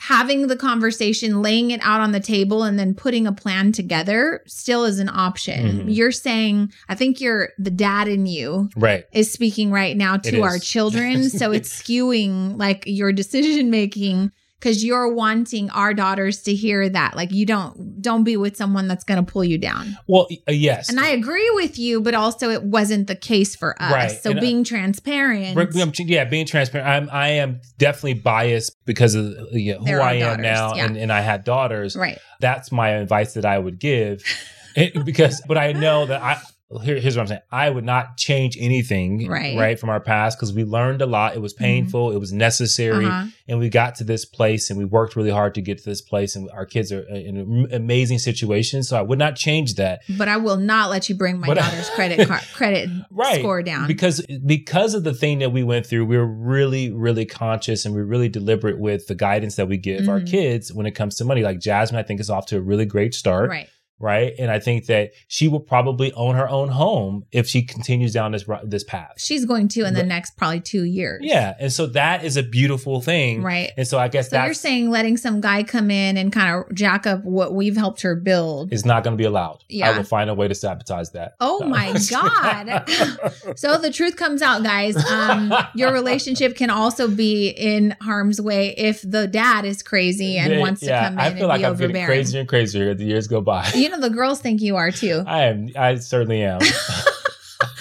[0.00, 4.42] having the conversation, laying it out on the table, and then putting a plan together
[4.46, 5.80] still is an option.
[5.86, 5.94] Mhm.
[5.96, 9.04] You're saying, I think you're the dad in you Right.
[9.12, 10.64] is speaking right now It to our is.
[10.74, 11.28] children.
[11.28, 14.30] so it's skewing like your decision making
[14.60, 17.16] because you're wanting our daughters to hear that.
[17.16, 19.96] Like you don't don't be with someone that's gonna pull you down.
[20.06, 20.88] Well, uh, yes.
[20.88, 23.92] And I agree with you, but also it wasn't the case for us.
[23.92, 24.10] Right.
[24.22, 25.56] So And I- being transparent.
[25.56, 26.88] Right, I'm- yeah, being transparent.
[26.88, 30.84] I'm I am definitely biased because of you know, who I am daughters, now, yeah.
[30.86, 31.94] and, and I had daughters.
[31.96, 32.18] right.
[32.40, 34.22] That's my advice that I would give,
[34.76, 36.38] It- because but I know that I
[36.82, 37.40] here, here's what I'm saying.
[37.50, 39.52] I would not change anything, Right.
[39.52, 39.58] Mm-hmm.
[39.58, 41.34] right, from our past because we learned a lot.
[41.34, 42.12] It was painful.
[42.12, 43.26] It was necessary, Uh-huh.
[43.48, 46.02] and we got to this place, and we worked really hard to get to this
[46.02, 46.36] place.
[46.36, 48.82] And our kids are in an amazing situation.
[48.82, 50.00] So I would not change that.
[50.18, 53.38] But I will not let you bring my But- daughter's credit card credit Right.
[53.40, 53.86] score down.
[53.86, 57.94] because because of the thing that we went through we were really really conscious and
[57.94, 60.30] we're really deliberate with the guidance that we give our Mhm.
[60.30, 62.84] kids when it comes to money like jasmine i think is off to a really
[62.84, 63.68] great start right.
[64.00, 68.12] Right and i think that she will probably own her own home if she continues
[68.12, 71.20] down this this path She's going to in the next probably two years.
[71.24, 73.70] yeah and so that is a beautiful thing Right.
[73.76, 76.74] and so i guess So you're saying letting some guy come in and kind of
[76.74, 78.72] jack up what we've helped her build.
[78.72, 79.90] is not going to be allowed Yeah.
[79.90, 81.68] i will find a way to sabotage that Oh No.
[81.68, 82.84] my God.
[83.56, 84.96] So the truth comes out, guys.
[85.10, 90.52] Um, your relationship can also be in harm's way if the dad is crazy and
[90.52, 92.06] Yeah, wants to come in i and feel like be i'm getting overbearing.
[92.06, 94.90] crazier and crazier as the years go by You know, the girls think you are
[94.90, 95.22] too.
[95.26, 96.60] i am i certainly am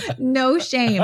[0.17, 1.03] No shame.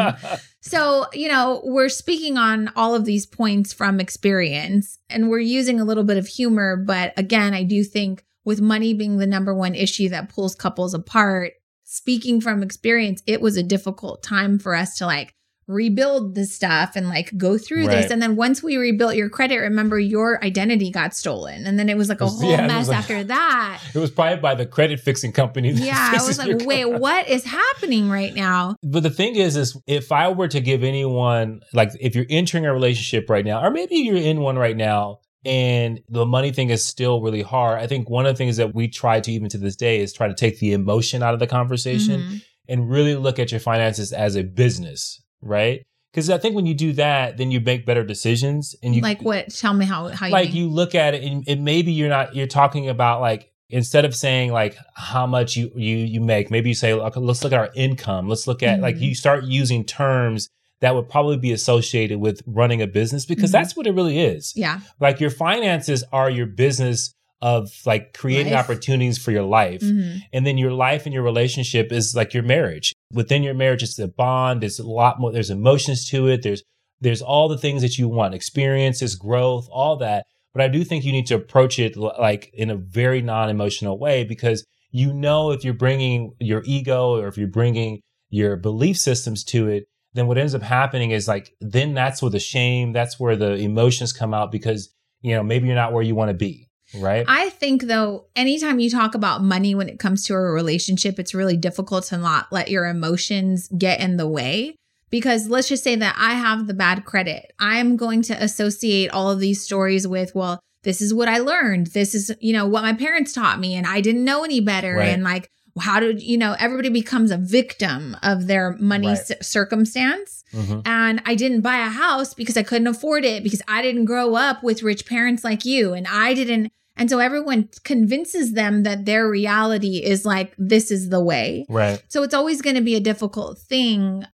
[0.62, 5.80] So, you know, we're speaking on all of these points from experience and we're using
[5.80, 6.78] a little bit of humor.
[6.78, 10.94] But again, I do think with money being the number one issue that pulls couples
[10.94, 15.34] apart, speaking from experience, it was a difficult time for us to like
[15.68, 18.12] rebuild the stuff and like go through this.
[18.12, 21.66] And then once we rebuilt your credit, remember your identity got stolen.
[21.66, 23.82] And then it was like a whole Yeah, mess like- after that.
[23.96, 25.72] It was probably by the credit fixing company.
[25.72, 27.00] Yeah, I was like, wait, credit.
[27.00, 28.76] what is happening right now?
[28.84, 32.66] But the thing is, is if I were to give anyone, like, if you're entering
[32.66, 36.70] a relationship right now, or maybe you're in one right now, and the money thing
[36.70, 37.80] is still really hard.
[37.82, 40.14] I think one of the things that we try to even to this day is
[40.14, 42.42] try to take the emotion out of the conversation Mhm.
[42.70, 45.86] and really look at your finances as a business, right?
[46.12, 49.22] Because I think when you do that, then you make better decisions, and you like
[49.22, 49.50] what?
[49.50, 50.58] Tell me how how you like mean.
[50.58, 54.14] you look at it and, and maybe you're not you're talking about like instead of
[54.16, 57.58] saying like how much you you you make maybe you say okay, let's look at
[57.60, 59.02] our income let's look at like Mhm.
[59.02, 60.50] you start using terms
[60.82, 63.54] that would probably be associated with running a business because Mhm.
[63.54, 64.82] that's what it really is Yeah.
[65.00, 68.66] like your finances are your business of like creating Life.
[68.66, 70.22] opportunities for your life Mhm.
[70.32, 74.00] and then your life and your relationship is like your marriage within your marriage it's
[74.00, 76.64] a bond it's a lot more there's emotions to it there's
[77.02, 80.26] there's all the things that you want experiences growth all that.
[80.54, 84.24] But i do think you need to approach it like in a very non-emotional way
[84.24, 89.44] because you know if you're bringing your ego or if you're bringing your belief systems
[89.46, 93.20] to it then what ends up happening is like then that's where the shame that's
[93.20, 96.36] where the emotions come out because you know maybe you're not where you want to
[96.36, 100.40] be right I think though, anytime you talk about money when it comes to a
[100.40, 104.76] relationship, it's really difficult to not let your emotions get in the way.
[105.10, 107.54] Because let's just say that I have the bad credit.
[107.60, 111.88] I'm going to associate all of these stories with, well, this is what I learned.
[111.88, 114.96] This is, you know, what my parents taught me, and I didn't know any better.
[114.96, 115.10] Right.
[115.10, 119.18] And like, how did, you know, everybody becomes a victim of their money Right.
[119.18, 120.44] c- circumstance.
[120.54, 120.84] Mhm.
[120.86, 124.36] and I didn't buy a house because I couldn't afford it because I didn't grow
[124.36, 129.06] up with rich parents like you and I didn't and so everyone convinces them that
[129.06, 131.66] their reality is like this is the way.
[131.70, 134.26] right So it's always going to be a difficult thing,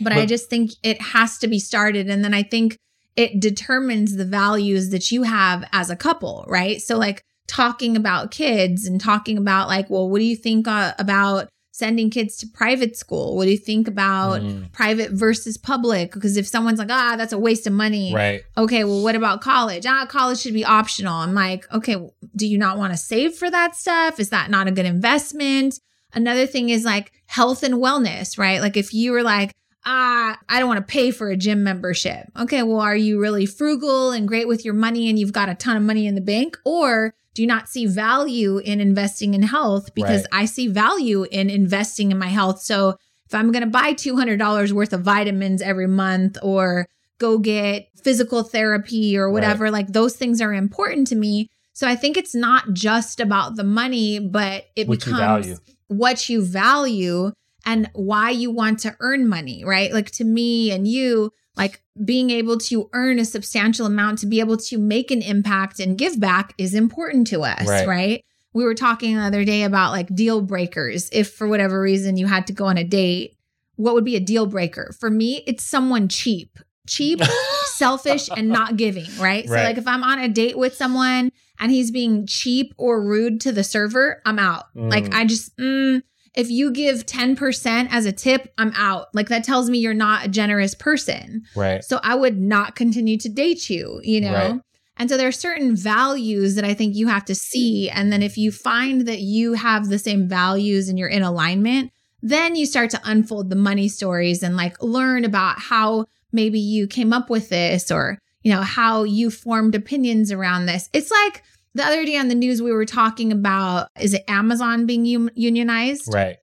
[0.00, 2.78] but, I just think it has to be started and then I think
[3.16, 6.80] it determines the values that you have as a couple, right?
[6.80, 10.94] So like talking about kids and talking about like, well, what do you think uh,
[10.98, 13.36] about sending kids to private school?
[13.36, 16.12] What do you think about Mm, private versus public?
[16.12, 18.14] Because if someone's like ah that's a waste of money.
[18.14, 18.42] Right.
[18.56, 19.86] Okay well what about college?
[19.86, 21.14] Ah college should be optional.
[21.14, 21.96] I'm like okay
[22.36, 24.18] do you not want to save for that stuff?
[24.20, 25.78] Is that not a good investment?
[26.12, 28.60] Another thing is like health and wellness right?
[28.60, 29.54] Like if you were like
[29.86, 32.26] ah i don't want to pay for a gym membership.
[32.38, 35.54] Okay well are you really frugal and great with your money and you've got a
[35.54, 36.58] ton of money in the bank?
[36.64, 40.42] Or do not see value in investing in health because Right.
[40.42, 44.72] i see value in investing in my health so if I'm going to buy $200
[44.72, 46.88] worth of vitamins every month or
[47.18, 51.46] go get physical therapy or whatever, like those things are important to me.
[51.72, 55.56] So I think it's not just about the money, but it What becomes value.
[55.86, 57.30] what you value
[57.64, 59.92] and why you want to earn money, right?
[59.92, 64.40] Like to me and you, like being able to earn a substantial amount to be
[64.40, 67.86] able to make an impact and give back is important to us, Right.
[67.86, 68.24] right?
[68.52, 71.08] We were talking the other day about like deal breakers.
[71.12, 73.36] If for whatever reason you had to go on a date,
[73.76, 74.94] what would be a deal breaker?
[74.98, 76.58] For me, it's someone cheap.
[76.88, 77.20] Cheap,
[77.74, 79.46] selfish, and not giving, right?
[79.46, 83.40] So, like if I'm on a date with someone and he's being cheap or rude
[83.42, 84.64] to the server, I'm out.
[84.74, 85.14] Like, Mm.
[85.14, 86.02] I just, mm,
[86.34, 89.06] if you give 10% as a tip, I'm out.
[89.14, 91.42] Like, that tells me you're not a generous person.
[91.56, 94.32] right So, I would not continue to date you, you know?
[94.32, 94.60] Right.
[94.96, 97.88] And so there are certain values that I think you have to see.
[97.88, 101.90] And then if you find that you have the same values and you're in alignment,
[102.20, 106.86] then you start to unfold the money stories and like learn about how maybe you
[106.86, 110.90] came up with this or, you know, how you formed opinions around this.
[110.92, 114.86] It's like the other day on the news, we were talking about is it Amazon
[114.86, 116.12] being unionized?
[116.12, 116.36] Right.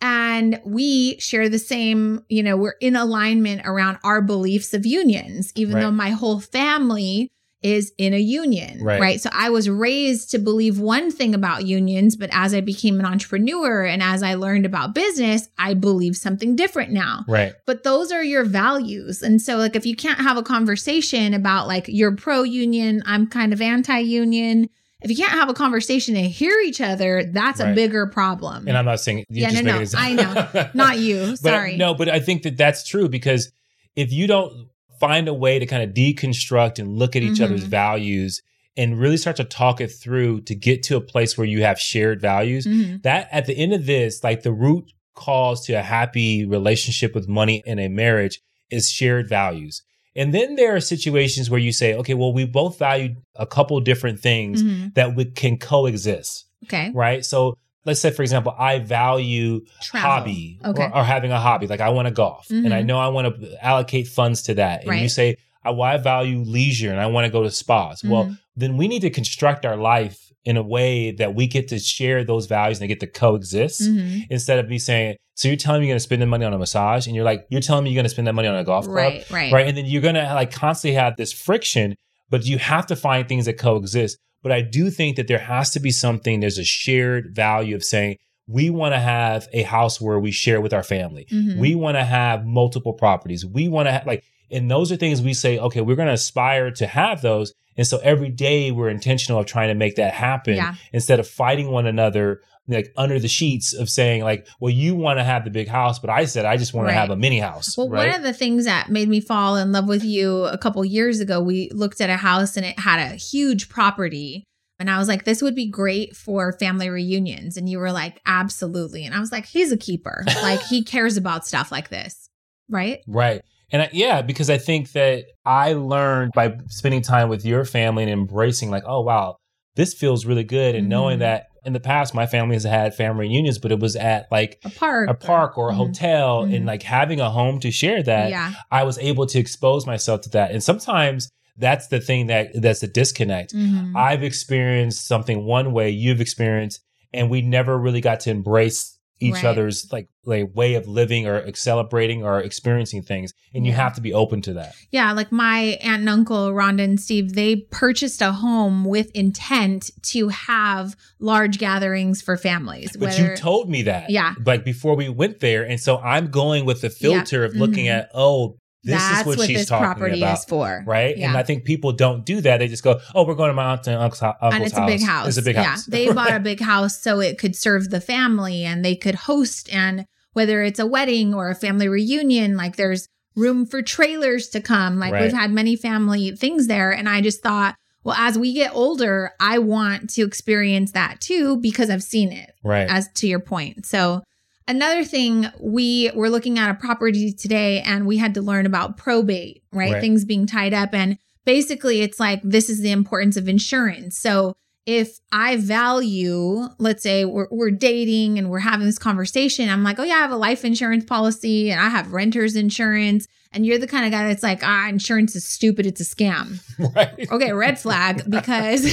[0.00, 5.50] And we share the same, you know, we're in alignment around our beliefs of unions,
[5.54, 5.80] even Right.
[5.80, 7.30] though my whole family
[7.64, 9.00] is in a union, Right.
[9.00, 9.20] right.
[9.20, 13.06] So I was raised to believe one thing about unions, but as I became an
[13.06, 17.54] entrepreneur and as I learned about business, I believe something different now Right.
[17.66, 19.22] but those are your values.
[19.22, 23.26] And so, like, if you can't have a conversation about, like, you're pro union, I'm
[23.26, 24.68] kind of anti union,
[25.00, 28.68] if you can't have a conversation and hear each other, that's a bigger problem.
[28.68, 30.70] And I'm not saying you Yeah, just no, no, I know.
[30.74, 31.26] Not you.
[31.42, 31.76] But, Sorry.
[31.76, 33.50] No, but I think that that's true because
[33.96, 34.68] if you don't
[35.00, 37.44] find a way to kind of deconstruct and look at each Mhm.
[37.44, 38.42] other's values
[38.76, 41.78] and really start to talk it through to get to a place where you have
[41.78, 43.02] shared values, Mhm.
[43.02, 47.28] that at the end of this, like the root cause to a happy relationship with
[47.28, 49.82] money in a marriage is shared values.
[50.16, 53.78] And then there are situations where you say, okay, well, we both value a couple
[53.80, 54.94] different things Mhm.
[54.94, 56.90] that we can coexist, Okay.
[56.94, 57.24] right?
[57.24, 60.10] So let's say, for example, I value Travel.
[60.10, 60.84] hobby Okay.
[60.84, 61.66] or, or having a hobby.
[61.66, 62.86] Like I want to golf and I Mhm.
[62.86, 64.86] know I want to allocate funds to that.
[64.86, 68.02] And you say, I, well, I value leisure and I want to go to spas.
[68.04, 68.38] Well, Mhm.
[68.56, 72.22] then we need to construct our life in a way that we get to share
[72.24, 74.26] those values and they get to coexist Mhm.
[74.30, 76.52] instead of me saying, so you're telling me you're going to spend the money on
[76.52, 78.54] a massage and you're like, you're telling me you're going to spend that money on
[78.56, 78.94] a golf club.
[78.96, 79.30] Right.
[79.30, 79.52] Right.
[79.52, 79.66] Right.
[79.66, 81.96] And then you're going to like constantly have this friction,
[82.30, 84.18] but you have to find things that coexist.
[84.44, 87.82] But I do think that there has to be something, there's a shared value of
[87.82, 91.26] saying, we want to have a house where we share with our family.
[91.32, 91.56] Mhm.
[91.58, 93.44] We want to have multiple properties.
[93.46, 96.14] We want to have like, and those are things we say, okay, we're going to
[96.14, 97.54] aspire to have those.
[97.78, 100.74] And so every day we're intentional of trying to make that happen Yeah.
[100.92, 105.18] instead of fighting one another like under the sheets of saying like, well, you want
[105.18, 106.94] to have the big house, but I said I just want Right.
[106.94, 107.76] to have a mini house.
[107.76, 108.06] Well, right?
[108.08, 111.20] one of the things that made me fall in love with you a couple years
[111.20, 114.44] ago, we looked at a house and it had a huge property.
[114.78, 117.56] And I was like, this would be great for family reunions.
[117.56, 119.04] And you were like, absolutely.
[119.04, 120.24] And I was like, he's a keeper.
[120.42, 122.28] like, he cares about stuff like this.
[122.68, 123.00] Right.
[123.06, 123.42] Right.
[123.70, 128.02] And I, yeah, because I think that I learned by spending time with your family
[128.04, 129.36] and embracing, like, oh, wow,
[129.76, 130.74] this feels really good.
[130.74, 131.20] And knowing Mhm.
[131.20, 134.58] that in the past, my family has had family reunions, but it was at like
[134.64, 135.08] A park.
[135.10, 135.76] a park or a Mhm.
[135.76, 136.56] hotel Mhm.
[136.56, 138.30] and like having a home to share that.
[138.30, 138.52] Yeah.
[138.70, 140.50] I was able to expose myself to that.
[140.50, 143.54] And sometimes that's the thing that that's the disconnect.
[143.54, 143.92] Mhm.
[143.96, 146.80] I've experienced something one way, you've experienced,
[147.12, 149.44] and we never really got to embrace each Right.
[149.44, 153.32] other's like like way of living or celebrating or experiencing things.
[153.54, 154.74] And you have to be open to that.
[154.90, 159.90] Yeah, like my aunt and uncle, Rhonda and Steve, they purchased a home with intent
[160.12, 162.96] to have large gatherings for families.
[162.98, 164.08] But you told me that.
[164.08, 164.34] Yeah.
[164.46, 165.62] Like before we went there.
[165.62, 167.90] And so I'm going with the filter of looking Mhm.
[167.98, 170.38] at, oh, this that's is what, what she's this talking property about.
[170.38, 170.84] is for.
[170.86, 171.16] Right.
[171.16, 171.28] Yeah.
[171.28, 172.58] And I think people don't do that.
[172.58, 174.76] They just go, oh, we're going to my aunt and uncle's, hou- uncle's and it's
[174.76, 175.28] a big house.
[175.28, 175.64] It's a big house.
[175.64, 175.70] yeah.
[175.70, 175.86] house.
[175.86, 179.72] they bought a big house so it could serve the family and they could host
[179.72, 184.60] and whether it's a wedding or a family reunion, like there's room for trailers to
[184.60, 184.98] come.
[184.98, 185.22] Like Right.
[185.22, 186.90] we've had many family things there.
[186.92, 191.56] And I just thought, well, as we get older, I want to experience that too
[191.56, 192.88] because I've seen it right.
[192.88, 193.86] as to your point.
[193.86, 194.22] So
[194.68, 198.96] another thing, we were looking at a property today and we had to learn about
[198.96, 199.92] probate, right?
[199.92, 200.00] Right.
[200.00, 200.94] Things being tied up.
[200.94, 204.18] And basically it's like this is the importance of insurance.
[204.18, 209.82] So if I value, let's say we're, we're dating and we're having this conversation, I'm
[209.82, 213.26] like, oh yeah, I have a life insurance policy and I have renter's insurance.
[213.52, 215.86] And you're the kind of guy that's like, ah, insurance is stupid.
[215.86, 216.60] It's a scam.
[216.94, 217.30] right.
[217.30, 218.84] Okay, red flag because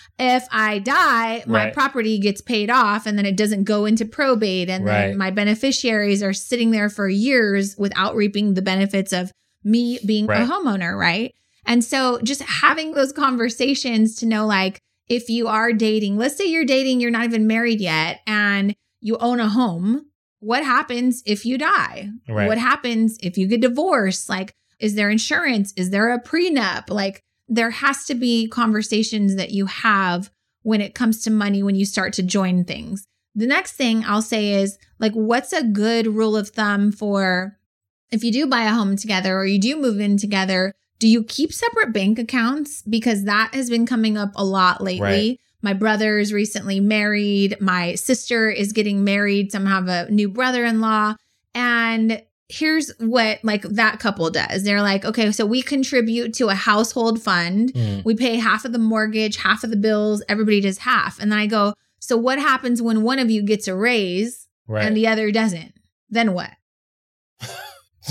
[0.22, 1.72] if I die, my Right.
[1.74, 5.08] property gets paid off and then it doesn't go into probate and Right.
[5.08, 9.32] then my beneficiaries are sitting there for years without reaping the benefits of
[9.64, 10.42] me being Right.
[10.42, 11.32] a homeowner, right?
[11.66, 16.46] And so just having those conversations to know like if you are dating, let's say
[16.46, 20.06] you're dating, you're not even married yet and you own a home,
[20.40, 22.08] what happens if you die?
[22.28, 22.46] Right.
[22.46, 24.28] What happens if you get divorced?
[24.28, 25.72] Like is there insurance?
[25.76, 26.90] Is there a prenup?
[26.90, 30.30] Like there has to be conversations that you have
[30.62, 33.06] when it comes to money when you start to join things.
[33.34, 37.58] The next thing I'll say is like, what's a good rule of thumb for
[38.10, 40.74] if you do buy a home together or you do move in together?
[40.98, 42.82] Do you keep separate bank accounts?
[42.82, 45.00] Because that has been coming up a lot lately.
[45.00, 45.40] Right.
[45.62, 47.56] My brother is recently married.
[47.60, 49.50] My sister is getting married.
[49.50, 51.16] Some have a new brother in law.
[51.54, 54.64] And here's what like that couple does.
[54.64, 57.72] They're like, okay, so we contribute to a household fund.
[57.72, 58.04] Mm.
[58.04, 61.18] We pay half of the mortgage, half of the bills, everybody does half.
[61.18, 64.84] And then I go, so what happens when one of you gets a raise Right.
[64.84, 65.72] and the other doesn't?
[66.10, 66.50] then what?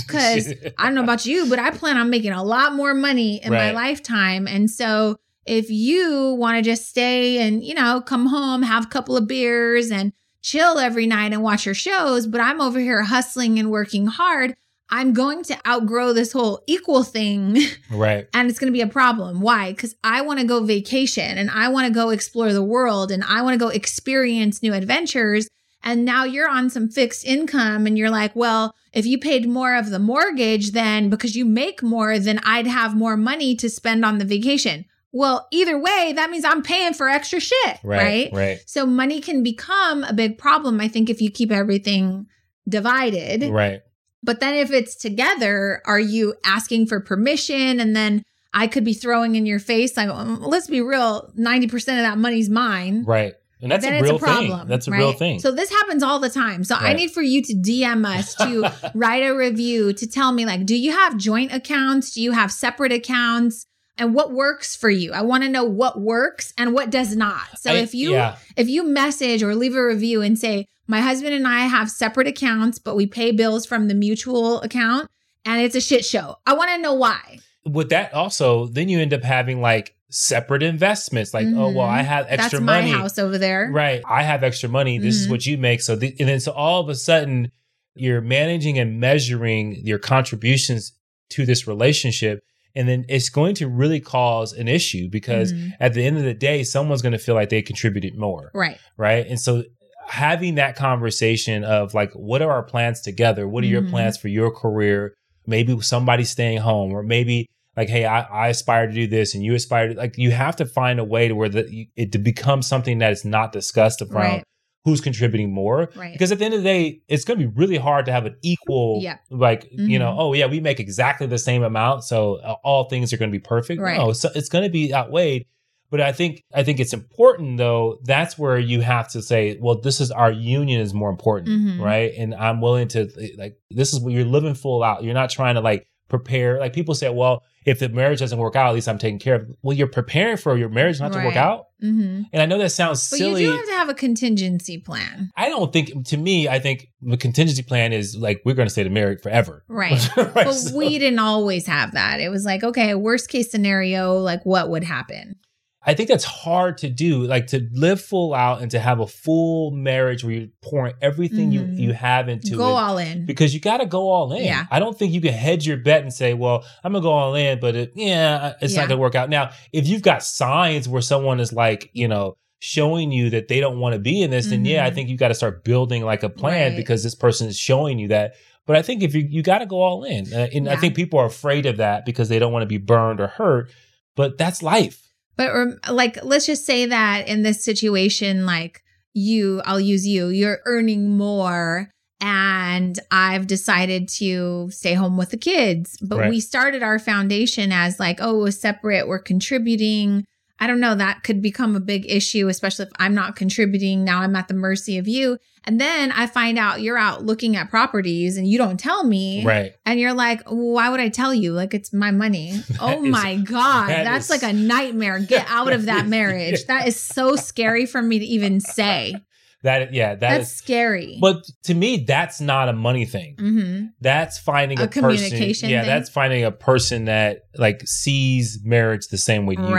[0.07, 3.43] Because I don't know about you, but I plan on making a lot more money
[3.43, 4.47] in my lifetime.
[4.47, 8.89] And so if you want to just stay and, you know, come home, have a
[8.89, 13.03] couple of beers and chill every night and watch her shows, but I'm over here
[13.03, 14.55] hustling and working hard,
[14.91, 17.57] I'm going to outgrow this whole equal thing
[17.89, 18.27] right.
[18.33, 19.39] and it's going to be a problem.
[19.39, 19.71] Why?
[19.71, 23.23] Because I want to go vacation and I want to go explore the world and
[23.23, 25.47] I want to go experience new adventures.
[25.83, 29.75] And now you're on some fixed income and you're like, well, if you paid more
[29.75, 34.03] of the mortgage, then because you make more, then I'd have more money to spend
[34.03, 34.85] on the vacation.
[35.13, 37.97] Well, either way, that means I'm paying for extra shit, Right.
[38.01, 38.29] right?
[38.31, 38.59] Right.
[38.65, 42.27] So money can become a big problem, I think, if you keep everything
[42.67, 43.49] divided.
[43.51, 43.81] Right.
[44.23, 47.79] But then if it's together, are you asking for permission?
[47.79, 51.83] And then I could be throwing in your face, like, let's be real, 90% of
[51.83, 53.03] that money's mine.
[53.05, 53.33] Right.
[53.61, 54.59] And that's a real a problem.
[54.59, 54.67] thing.
[54.67, 54.97] That's a right?
[54.97, 55.39] real thing.
[55.39, 56.63] So this happens all the time.
[56.63, 60.45] So I need for you to DM us to write a review to tell me,
[60.45, 62.11] like, do you have joint accounts?
[62.13, 63.67] Do you have separate accounts?
[64.01, 65.13] And what works for you?
[65.13, 67.45] I want to know what works and what does not.
[67.59, 68.37] So I- if you yeah.
[68.57, 72.27] if you message or leave a review and say, my husband and I have separate
[72.27, 75.07] accounts, but we pay bills from the mutual account
[75.45, 76.37] and it's a shit show.
[76.47, 77.39] I want to know why.
[77.63, 81.31] with that also, then you end up having like separate investments.
[81.33, 81.81] Like, oh well.
[81.81, 82.81] I have extra money.
[82.81, 83.03] That's my money.
[83.03, 83.69] house over there.
[83.71, 84.01] Right.
[84.09, 84.97] I have extra money.
[84.97, 85.29] This is Mhm.
[85.31, 85.79] what you make.
[85.81, 87.51] So, the, and then so all of a sudden,
[87.93, 90.93] you're managing and measuring your contributions
[91.29, 92.43] to this relationship.
[92.75, 95.71] And then it's going to really cause an issue because Mhm.
[95.79, 98.51] at the end of the day, someone's going to feel like they contributed more.
[98.53, 98.77] Right.
[98.97, 99.25] Right.
[99.27, 99.63] And so
[100.07, 103.47] having that conversation of like, what are our plans together?
[103.47, 103.89] What are your Mhm.
[103.91, 105.13] plans for your career?
[105.47, 107.47] Maybe somebody staying home or maybe
[107.77, 110.55] like, hey, I, I aspire to do this and you aspire to like, you have
[110.57, 114.01] to find a way to where the, it to become something that is not discussed
[114.01, 114.43] around Right.
[114.83, 115.89] Who's contributing more.
[115.95, 116.11] Right.
[116.13, 118.25] Because at the end of the day, it's going to be really hard to have
[118.25, 119.17] an equal, Yeah.
[119.29, 120.19] like, you know, Mhm.
[120.19, 122.03] oh, yeah, we make exactly the same amount.
[122.03, 123.79] So uh, all things are going to be perfect.
[123.79, 123.97] Right.
[123.97, 125.45] No, so it's going to be outweighed.
[125.91, 127.99] But I think I think it's important though.
[128.05, 131.79] That's where you have to say, well, this is our union is more important, Mhm.
[131.81, 132.13] right?
[132.17, 135.03] And I'm willing to like this is what you're living full out.
[135.03, 136.59] You're not trying to like prepare.
[136.59, 139.35] Like people say, well, if the marriage doesn't work out, at least I'm taking care
[139.35, 139.47] of.
[139.63, 141.37] Well, you're preparing for your marriage not to work Right.
[141.37, 141.67] out.
[141.79, 143.43] hmm And I know that sounds But silly.
[143.43, 145.31] you do have to have a contingency plan.
[145.37, 148.71] I don't think to me, I think the contingency plan is like we're going to
[148.71, 149.63] stay married forever.
[149.67, 150.07] Right.
[150.17, 152.19] Right, But so- we didn't always have that.
[152.19, 155.35] It was like, okay, worst case scenario, like what would happen?
[155.83, 159.07] I think that's hard to do, like to live full out and to have a
[159.07, 161.53] full marriage where you're pouring everything Mhm.
[161.53, 162.81] you you have into Go it.
[162.81, 163.25] all in.
[163.25, 164.43] because you got to go all in.
[164.43, 164.65] Yeah.
[164.69, 167.33] I don't think you can hedge your bet and say, "Well, I'm gonna go all
[167.33, 168.81] in," but it, yeah, it's Yeah.
[168.81, 169.29] not gonna work out.
[169.29, 173.59] Now, if you've got signs where someone is like, you know, showing you that they
[173.59, 174.93] don't want to be in this, then yeah, I Mhm.
[174.93, 176.77] think you got to start building like a plan Right.
[176.77, 178.35] because this person is showing you that.
[178.67, 180.93] But I think if you you got to go all in, uh, and I think
[180.95, 183.71] people are afraid of that because they don't want to be burned or hurt.
[184.15, 184.99] But that's life.
[185.41, 188.83] But rem- like, let's just say that in this situation, like
[189.15, 191.89] you, I'll use you, you're earning more
[192.21, 195.97] and I've decided to stay home with the kids.
[195.99, 196.29] But Right.
[196.29, 200.25] we started our foundation as like, oh, we're separate, we're contributing.
[200.61, 204.03] I don't know, that could become a big issue, especially if I'm not contributing.
[204.05, 205.39] Now I'm at the mercy of you.
[205.65, 209.43] And then I find out you're out looking at properties and you don't tell me.
[209.43, 209.73] Right.
[209.85, 211.51] And you're like, why would I tell you?
[211.53, 212.53] Like, it's my money.
[212.79, 213.89] oh is- my God.
[213.89, 215.19] that That's is- like a nightmare.
[215.19, 216.65] Get out of that marriage.
[216.65, 219.15] That is so scary for me to even say.
[219.63, 220.55] That yeah, that That's is.
[220.57, 221.17] scary.
[221.21, 223.35] But to me, that's not a money thing.
[223.37, 225.03] hmm That's finding a, A person.
[225.29, 229.75] communication Yeah, that's finding a person that like sees marriage the same way you do,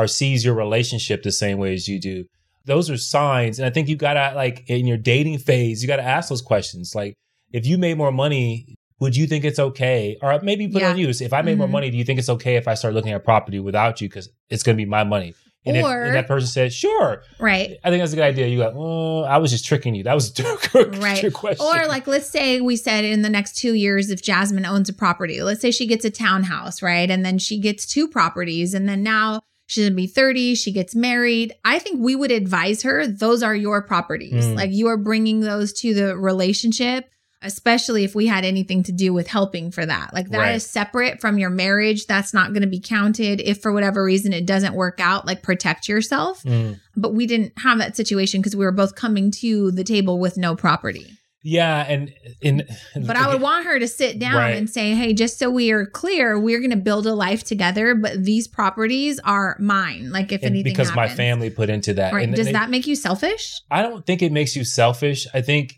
[0.00, 2.24] or sees your relationship the same way as you do.
[2.64, 6.02] Those are signs, and I think you gotta like in your dating phase, you gotta
[6.02, 6.92] ask those questions.
[6.96, 7.14] Like,
[7.52, 10.16] if you made more money, would you think it's okay?
[10.20, 11.06] Or maybe put it on Yeah.
[11.06, 11.14] you.
[11.20, 11.78] If I made more Mhm.
[11.78, 14.28] money, do you think it's okay if I start looking at property without you because
[14.50, 15.34] it's gonna be my money?
[15.66, 17.78] And, if, Or- and that person says, "Sure," Right.
[17.84, 18.46] I think that's a good idea.
[18.46, 20.42] You go, "Oh, I was just tricking you." That was a
[20.72, 21.32] good, Right.
[21.32, 21.66] question.
[21.66, 24.92] Or like let's say we said in the next 2 years if Jasmine owns a
[24.92, 25.42] property.
[25.42, 27.10] Let's say she gets a townhouse, right?
[27.10, 30.70] And then she gets two properties and then now she's going to be 30, she
[30.70, 31.52] gets married.
[31.64, 34.44] I think we would advise her those are your properties.
[34.46, 34.54] Mm.
[34.56, 37.10] Like you are bringing those to the relationship.
[37.46, 40.12] Especially if we had anything to do with helping for that.
[40.12, 40.62] Like that is Right.
[40.62, 42.06] separate from your marriage.
[42.06, 43.40] That's not going to be counted.
[43.40, 46.42] If for whatever reason it doesn't work out, like protect yourself.
[46.42, 46.80] Mm.
[46.96, 50.36] But we didn't have that situation because we were both coming to the table with
[50.36, 51.06] no property.
[51.48, 52.64] Yeah, and and
[53.06, 54.56] But I would want her to sit down Right.
[54.56, 57.94] and say, hey, just so we are clear, we're going to build a life together,
[57.94, 60.10] but these properties are mine.
[60.10, 62.12] Like if and anything because my family put into that.
[62.12, 62.28] Right.
[62.34, 63.60] Does they- that make you selfish?
[63.70, 65.28] I don't think it makes you selfish.
[65.32, 65.74] I think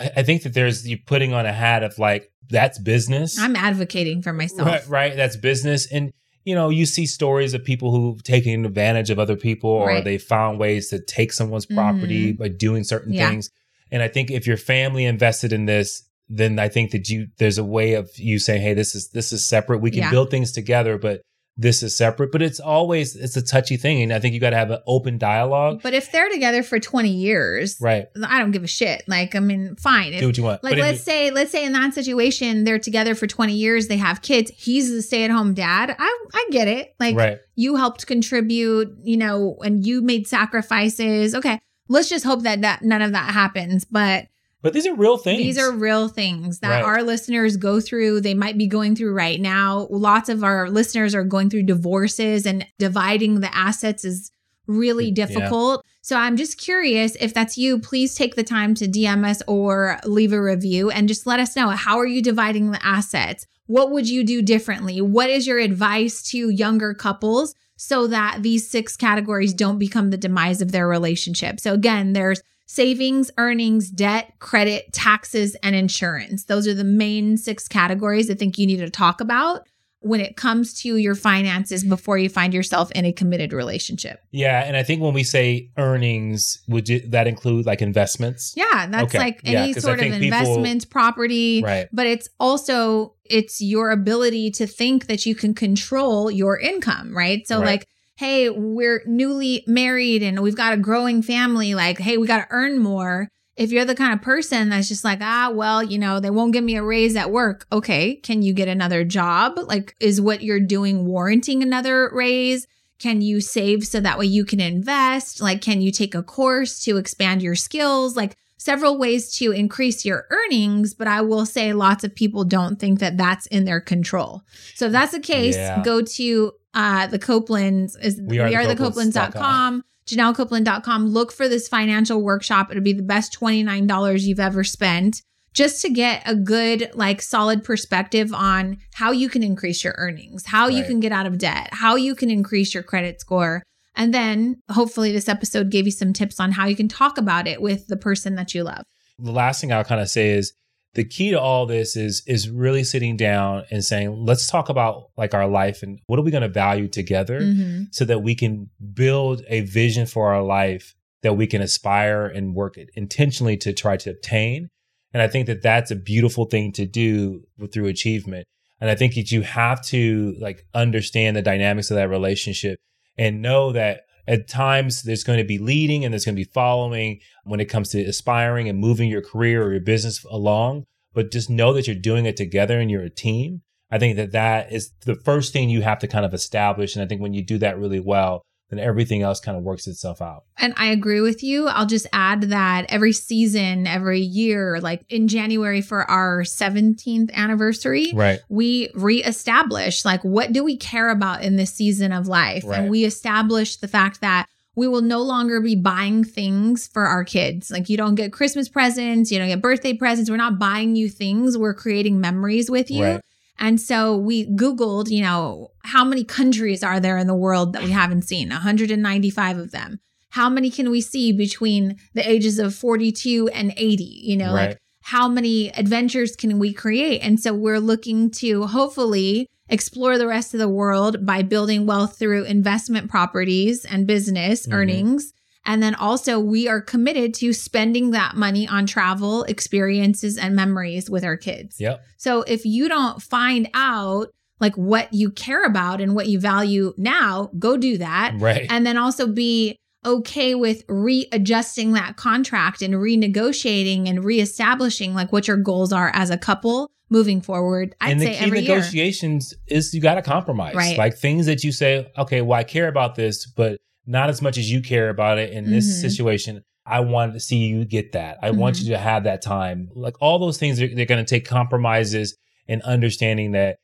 [0.00, 3.38] I, I think that there's you putting on a hat of like that's business.
[3.38, 4.66] I'm advocating for myself.
[4.66, 5.16] Right, right.
[5.16, 5.90] That's business.
[5.92, 6.12] And,
[6.44, 10.04] you know, you see stories of people who've taken advantage of other people or Right.
[10.04, 11.76] they found ways to take someone's mm-hmm.
[11.76, 13.28] property by doing certain Yeah.
[13.30, 13.50] things.
[13.92, 17.58] And I think if your family invested in this, then I think that you there's
[17.58, 19.78] a way of you saying, Hey, this is this is separate.
[19.78, 20.10] We can Yeah.
[20.10, 21.22] build things together, but
[21.60, 22.32] this is separate.
[22.32, 24.02] But it's always it's a touchy thing.
[24.02, 25.80] And I think you gotta have an open dialogue.
[25.82, 28.06] But if they're together for 20 years, Right.
[28.24, 29.02] I don't give a shit.
[29.06, 30.14] Like, I mean, fine.
[30.14, 30.64] If, Do what you want.
[30.64, 33.98] like But let's say let's say in that situation they're together for 20 years they
[33.98, 37.38] have kids he's the stay-at-home dad i i get it like right.
[37.56, 42.82] you helped contribute you know and you made sacrifices okay let's just hope that, that
[42.82, 44.26] none of that happens but
[44.62, 45.38] But these are real things.
[45.38, 46.84] these are real things that Right.
[46.84, 51.14] our listeners go through they might be going through right now lots of our listeners
[51.14, 54.30] are going through divorces and dividing the assets is
[54.66, 55.14] really Yeah.
[55.26, 59.42] difficult so i'm just curious if that's you please take the time to dm us
[59.46, 63.46] or leave a review and just let us know how are you dividing the assets
[63.66, 68.68] what would you do differently what is your advice to younger couples so that these
[68.68, 74.32] six categories don't become the demise of their relationship so again there's savings, earnings, debt,
[74.38, 76.44] credit, taxes, and insurance.
[76.44, 79.66] Those are the main six categories I think you need to talk about
[80.02, 84.20] when it comes to your finances before you find yourself in a committed relationship.
[84.30, 88.54] Yeah, and I think when we say earnings, would you, that include like investments?
[88.56, 89.18] Yeah, that's Okay.
[89.18, 91.88] like Yeah, any I sort of think people- investment, property, Right.
[91.92, 97.46] but it's also it's your ability to think that you can control your income, right?
[97.48, 97.66] So Right.
[97.66, 97.86] like
[98.20, 102.46] hey, we're newly married and we've got a growing family, like hey, we got to
[102.50, 103.28] earn more.
[103.56, 106.52] If you're the kind of person that's just like, ah, well, you know, they won't
[106.52, 107.66] give me a raise at work.
[107.72, 109.54] Okay, can you get another job?
[109.56, 112.66] Like is what you're doing warranting another raise?
[112.98, 115.40] Can you save so that way you can invest?
[115.40, 118.14] Like, can you take a course to expand your skills?
[118.14, 120.92] Like, several ways to increase your earnings.
[120.92, 124.42] But I will say lots of people don't think that that's in their control.
[124.74, 125.82] So if that's the case, Yeah.
[125.82, 129.84] go to uh, the Copelands, is We are we the are the Copelands.com.
[130.06, 131.06] JanelleCopeland.com.
[131.08, 132.70] Look for this financial workshop.
[132.70, 137.64] It'll be the best $29 you've ever spent just to get a good, like, solid
[137.64, 141.68] perspective on how you can increase your earnings, how you can get out of debt,
[141.72, 143.62] how you can increase your credit score.
[143.96, 147.48] And then hopefully this episode gave you some tips on how you can talk about
[147.48, 148.82] it with the person that you love.
[149.18, 150.52] the last thing I'll kind of say is
[150.94, 155.10] the key to all this is is really sitting down and saying, let's talk about
[155.16, 157.86] like our life and what are we going to value together Mhm.
[157.92, 162.54] so that we can build a vision for our life that we can aspire and
[162.54, 164.68] work it intentionally to try to obtain.
[165.12, 168.46] And I think that that's a beautiful thing to do through achievement.
[168.80, 172.78] And I think that you have to like understand the dynamics of that relationship
[173.18, 176.50] and know that at times there's going to be leading and there's going to be
[176.54, 180.84] following when it comes to aspiring and moving your career or your business along.
[181.12, 183.62] But just know that you're doing it together and you're a team.
[183.90, 186.94] I think that that is the first thing you have to kind of establish.
[186.94, 189.86] And I think when you do that really well, then everything else kind of works
[189.86, 190.44] itself out.
[190.58, 191.66] And I agree with you.
[191.68, 198.12] I'll just add that every season, every year, like in January for our 17th anniversary,
[198.14, 198.40] Right.
[198.48, 202.80] we reestablish like what do we care about in this season of life Right.
[202.80, 204.46] and we establish the fact that
[204.76, 208.68] we will no longer be buying things for our kids like you don't get christmas
[208.68, 212.90] presents you don't get birthday presents we're not buying you things we're creating memories with
[212.90, 213.20] you Right.
[213.60, 217.82] And so we googled you know how many countries are there in the world that
[217.84, 220.00] we haven't seen 195 of them
[220.30, 224.68] how many can we see between the ages of 42 and 80 you know Right.
[224.70, 227.20] like how many adventures can we create?
[227.20, 232.18] And so we're looking to hopefully explore the rest of the world by building wealth
[232.18, 234.72] through investment properties and business Mhm.
[234.74, 235.32] earnings.
[235.66, 241.10] And then also, we are committed to spending that money on travel, experiences, and memories
[241.10, 241.78] with our kids.
[241.78, 242.02] Yep.
[242.16, 246.92] So if you don't find out like what you care about and what you value
[246.96, 248.66] now, go do that Right.
[248.70, 255.46] and then also be okay with readjusting that contract and renegotiating and reestablishing like what
[255.46, 257.94] your goals are as a couple moving forward.
[258.00, 258.76] I'd and the say key every year.
[258.76, 260.74] negotiations is you got to compromise.
[260.74, 260.96] Right.
[260.96, 264.58] Like things that you say, okay, well, I care about this, but not as much
[264.58, 266.00] as you care about it in this Mhm.
[266.00, 266.64] situation.
[266.86, 268.38] I want to see you get that.
[268.42, 268.84] I want Mhm.
[268.84, 269.90] you to have that time.
[269.94, 272.36] Like all those things, they're, they're going to take compromises
[272.66, 273.76] and understanding that,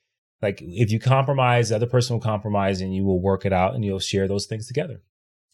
[0.43, 3.75] like, if you compromise, the other person will compromise and you will work it out
[3.75, 5.03] and you'll share those things together.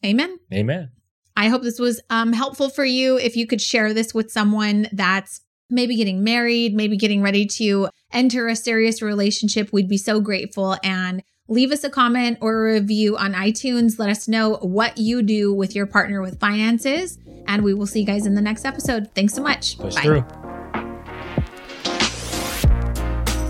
[0.05, 0.37] Amen.
[0.53, 0.91] Amen.
[1.37, 3.19] I hope this was um, helpful for you.
[3.19, 5.41] If you could share this with someone that's
[5.71, 10.77] maybe getting married, maybe getting ready to enter a serious relationship, we'd be so grateful.
[10.85, 11.23] And
[11.53, 13.99] leave us a comment or a review on iTunes.
[13.99, 17.19] Let us know what you do with your partner with finances.
[17.47, 19.11] And we will see you guys in the next episode.
[19.15, 19.79] Thanks so much.
[19.79, 20.03] Push Bye.
[20.03, 20.25] Through.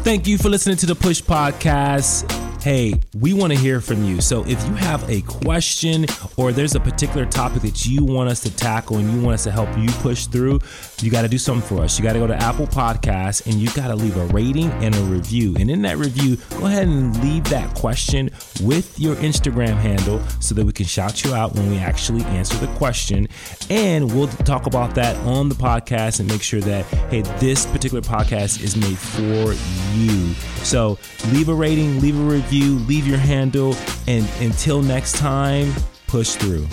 [0.02, 2.30] Thank you for listening to the Push Podcast.
[2.60, 4.20] Hey, we want to hear from you.
[4.20, 8.40] So if you have a question or there's a particular topic that you want us
[8.40, 10.60] to tackle and you want us to help you push through,
[11.02, 11.98] you got to do something for us.
[11.98, 14.94] You got to go to Apple Podcasts and you got to leave a rating and
[14.94, 15.56] a review.
[15.58, 18.30] And in that review, go ahead and leave that question
[18.62, 22.56] with your Instagram handle so that we can shout you out when we actually answer
[22.58, 23.26] the question.
[23.68, 28.02] And we'll talk about that on the podcast and make sure that, hey, this particular
[28.02, 29.54] podcast is made for
[29.96, 30.34] you.
[30.62, 30.98] So
[31.32, 33.74] leave a rating, leave a review, leave your handle,
[34.06, 35.72] and until next time,
[36.06, 36.66] push through.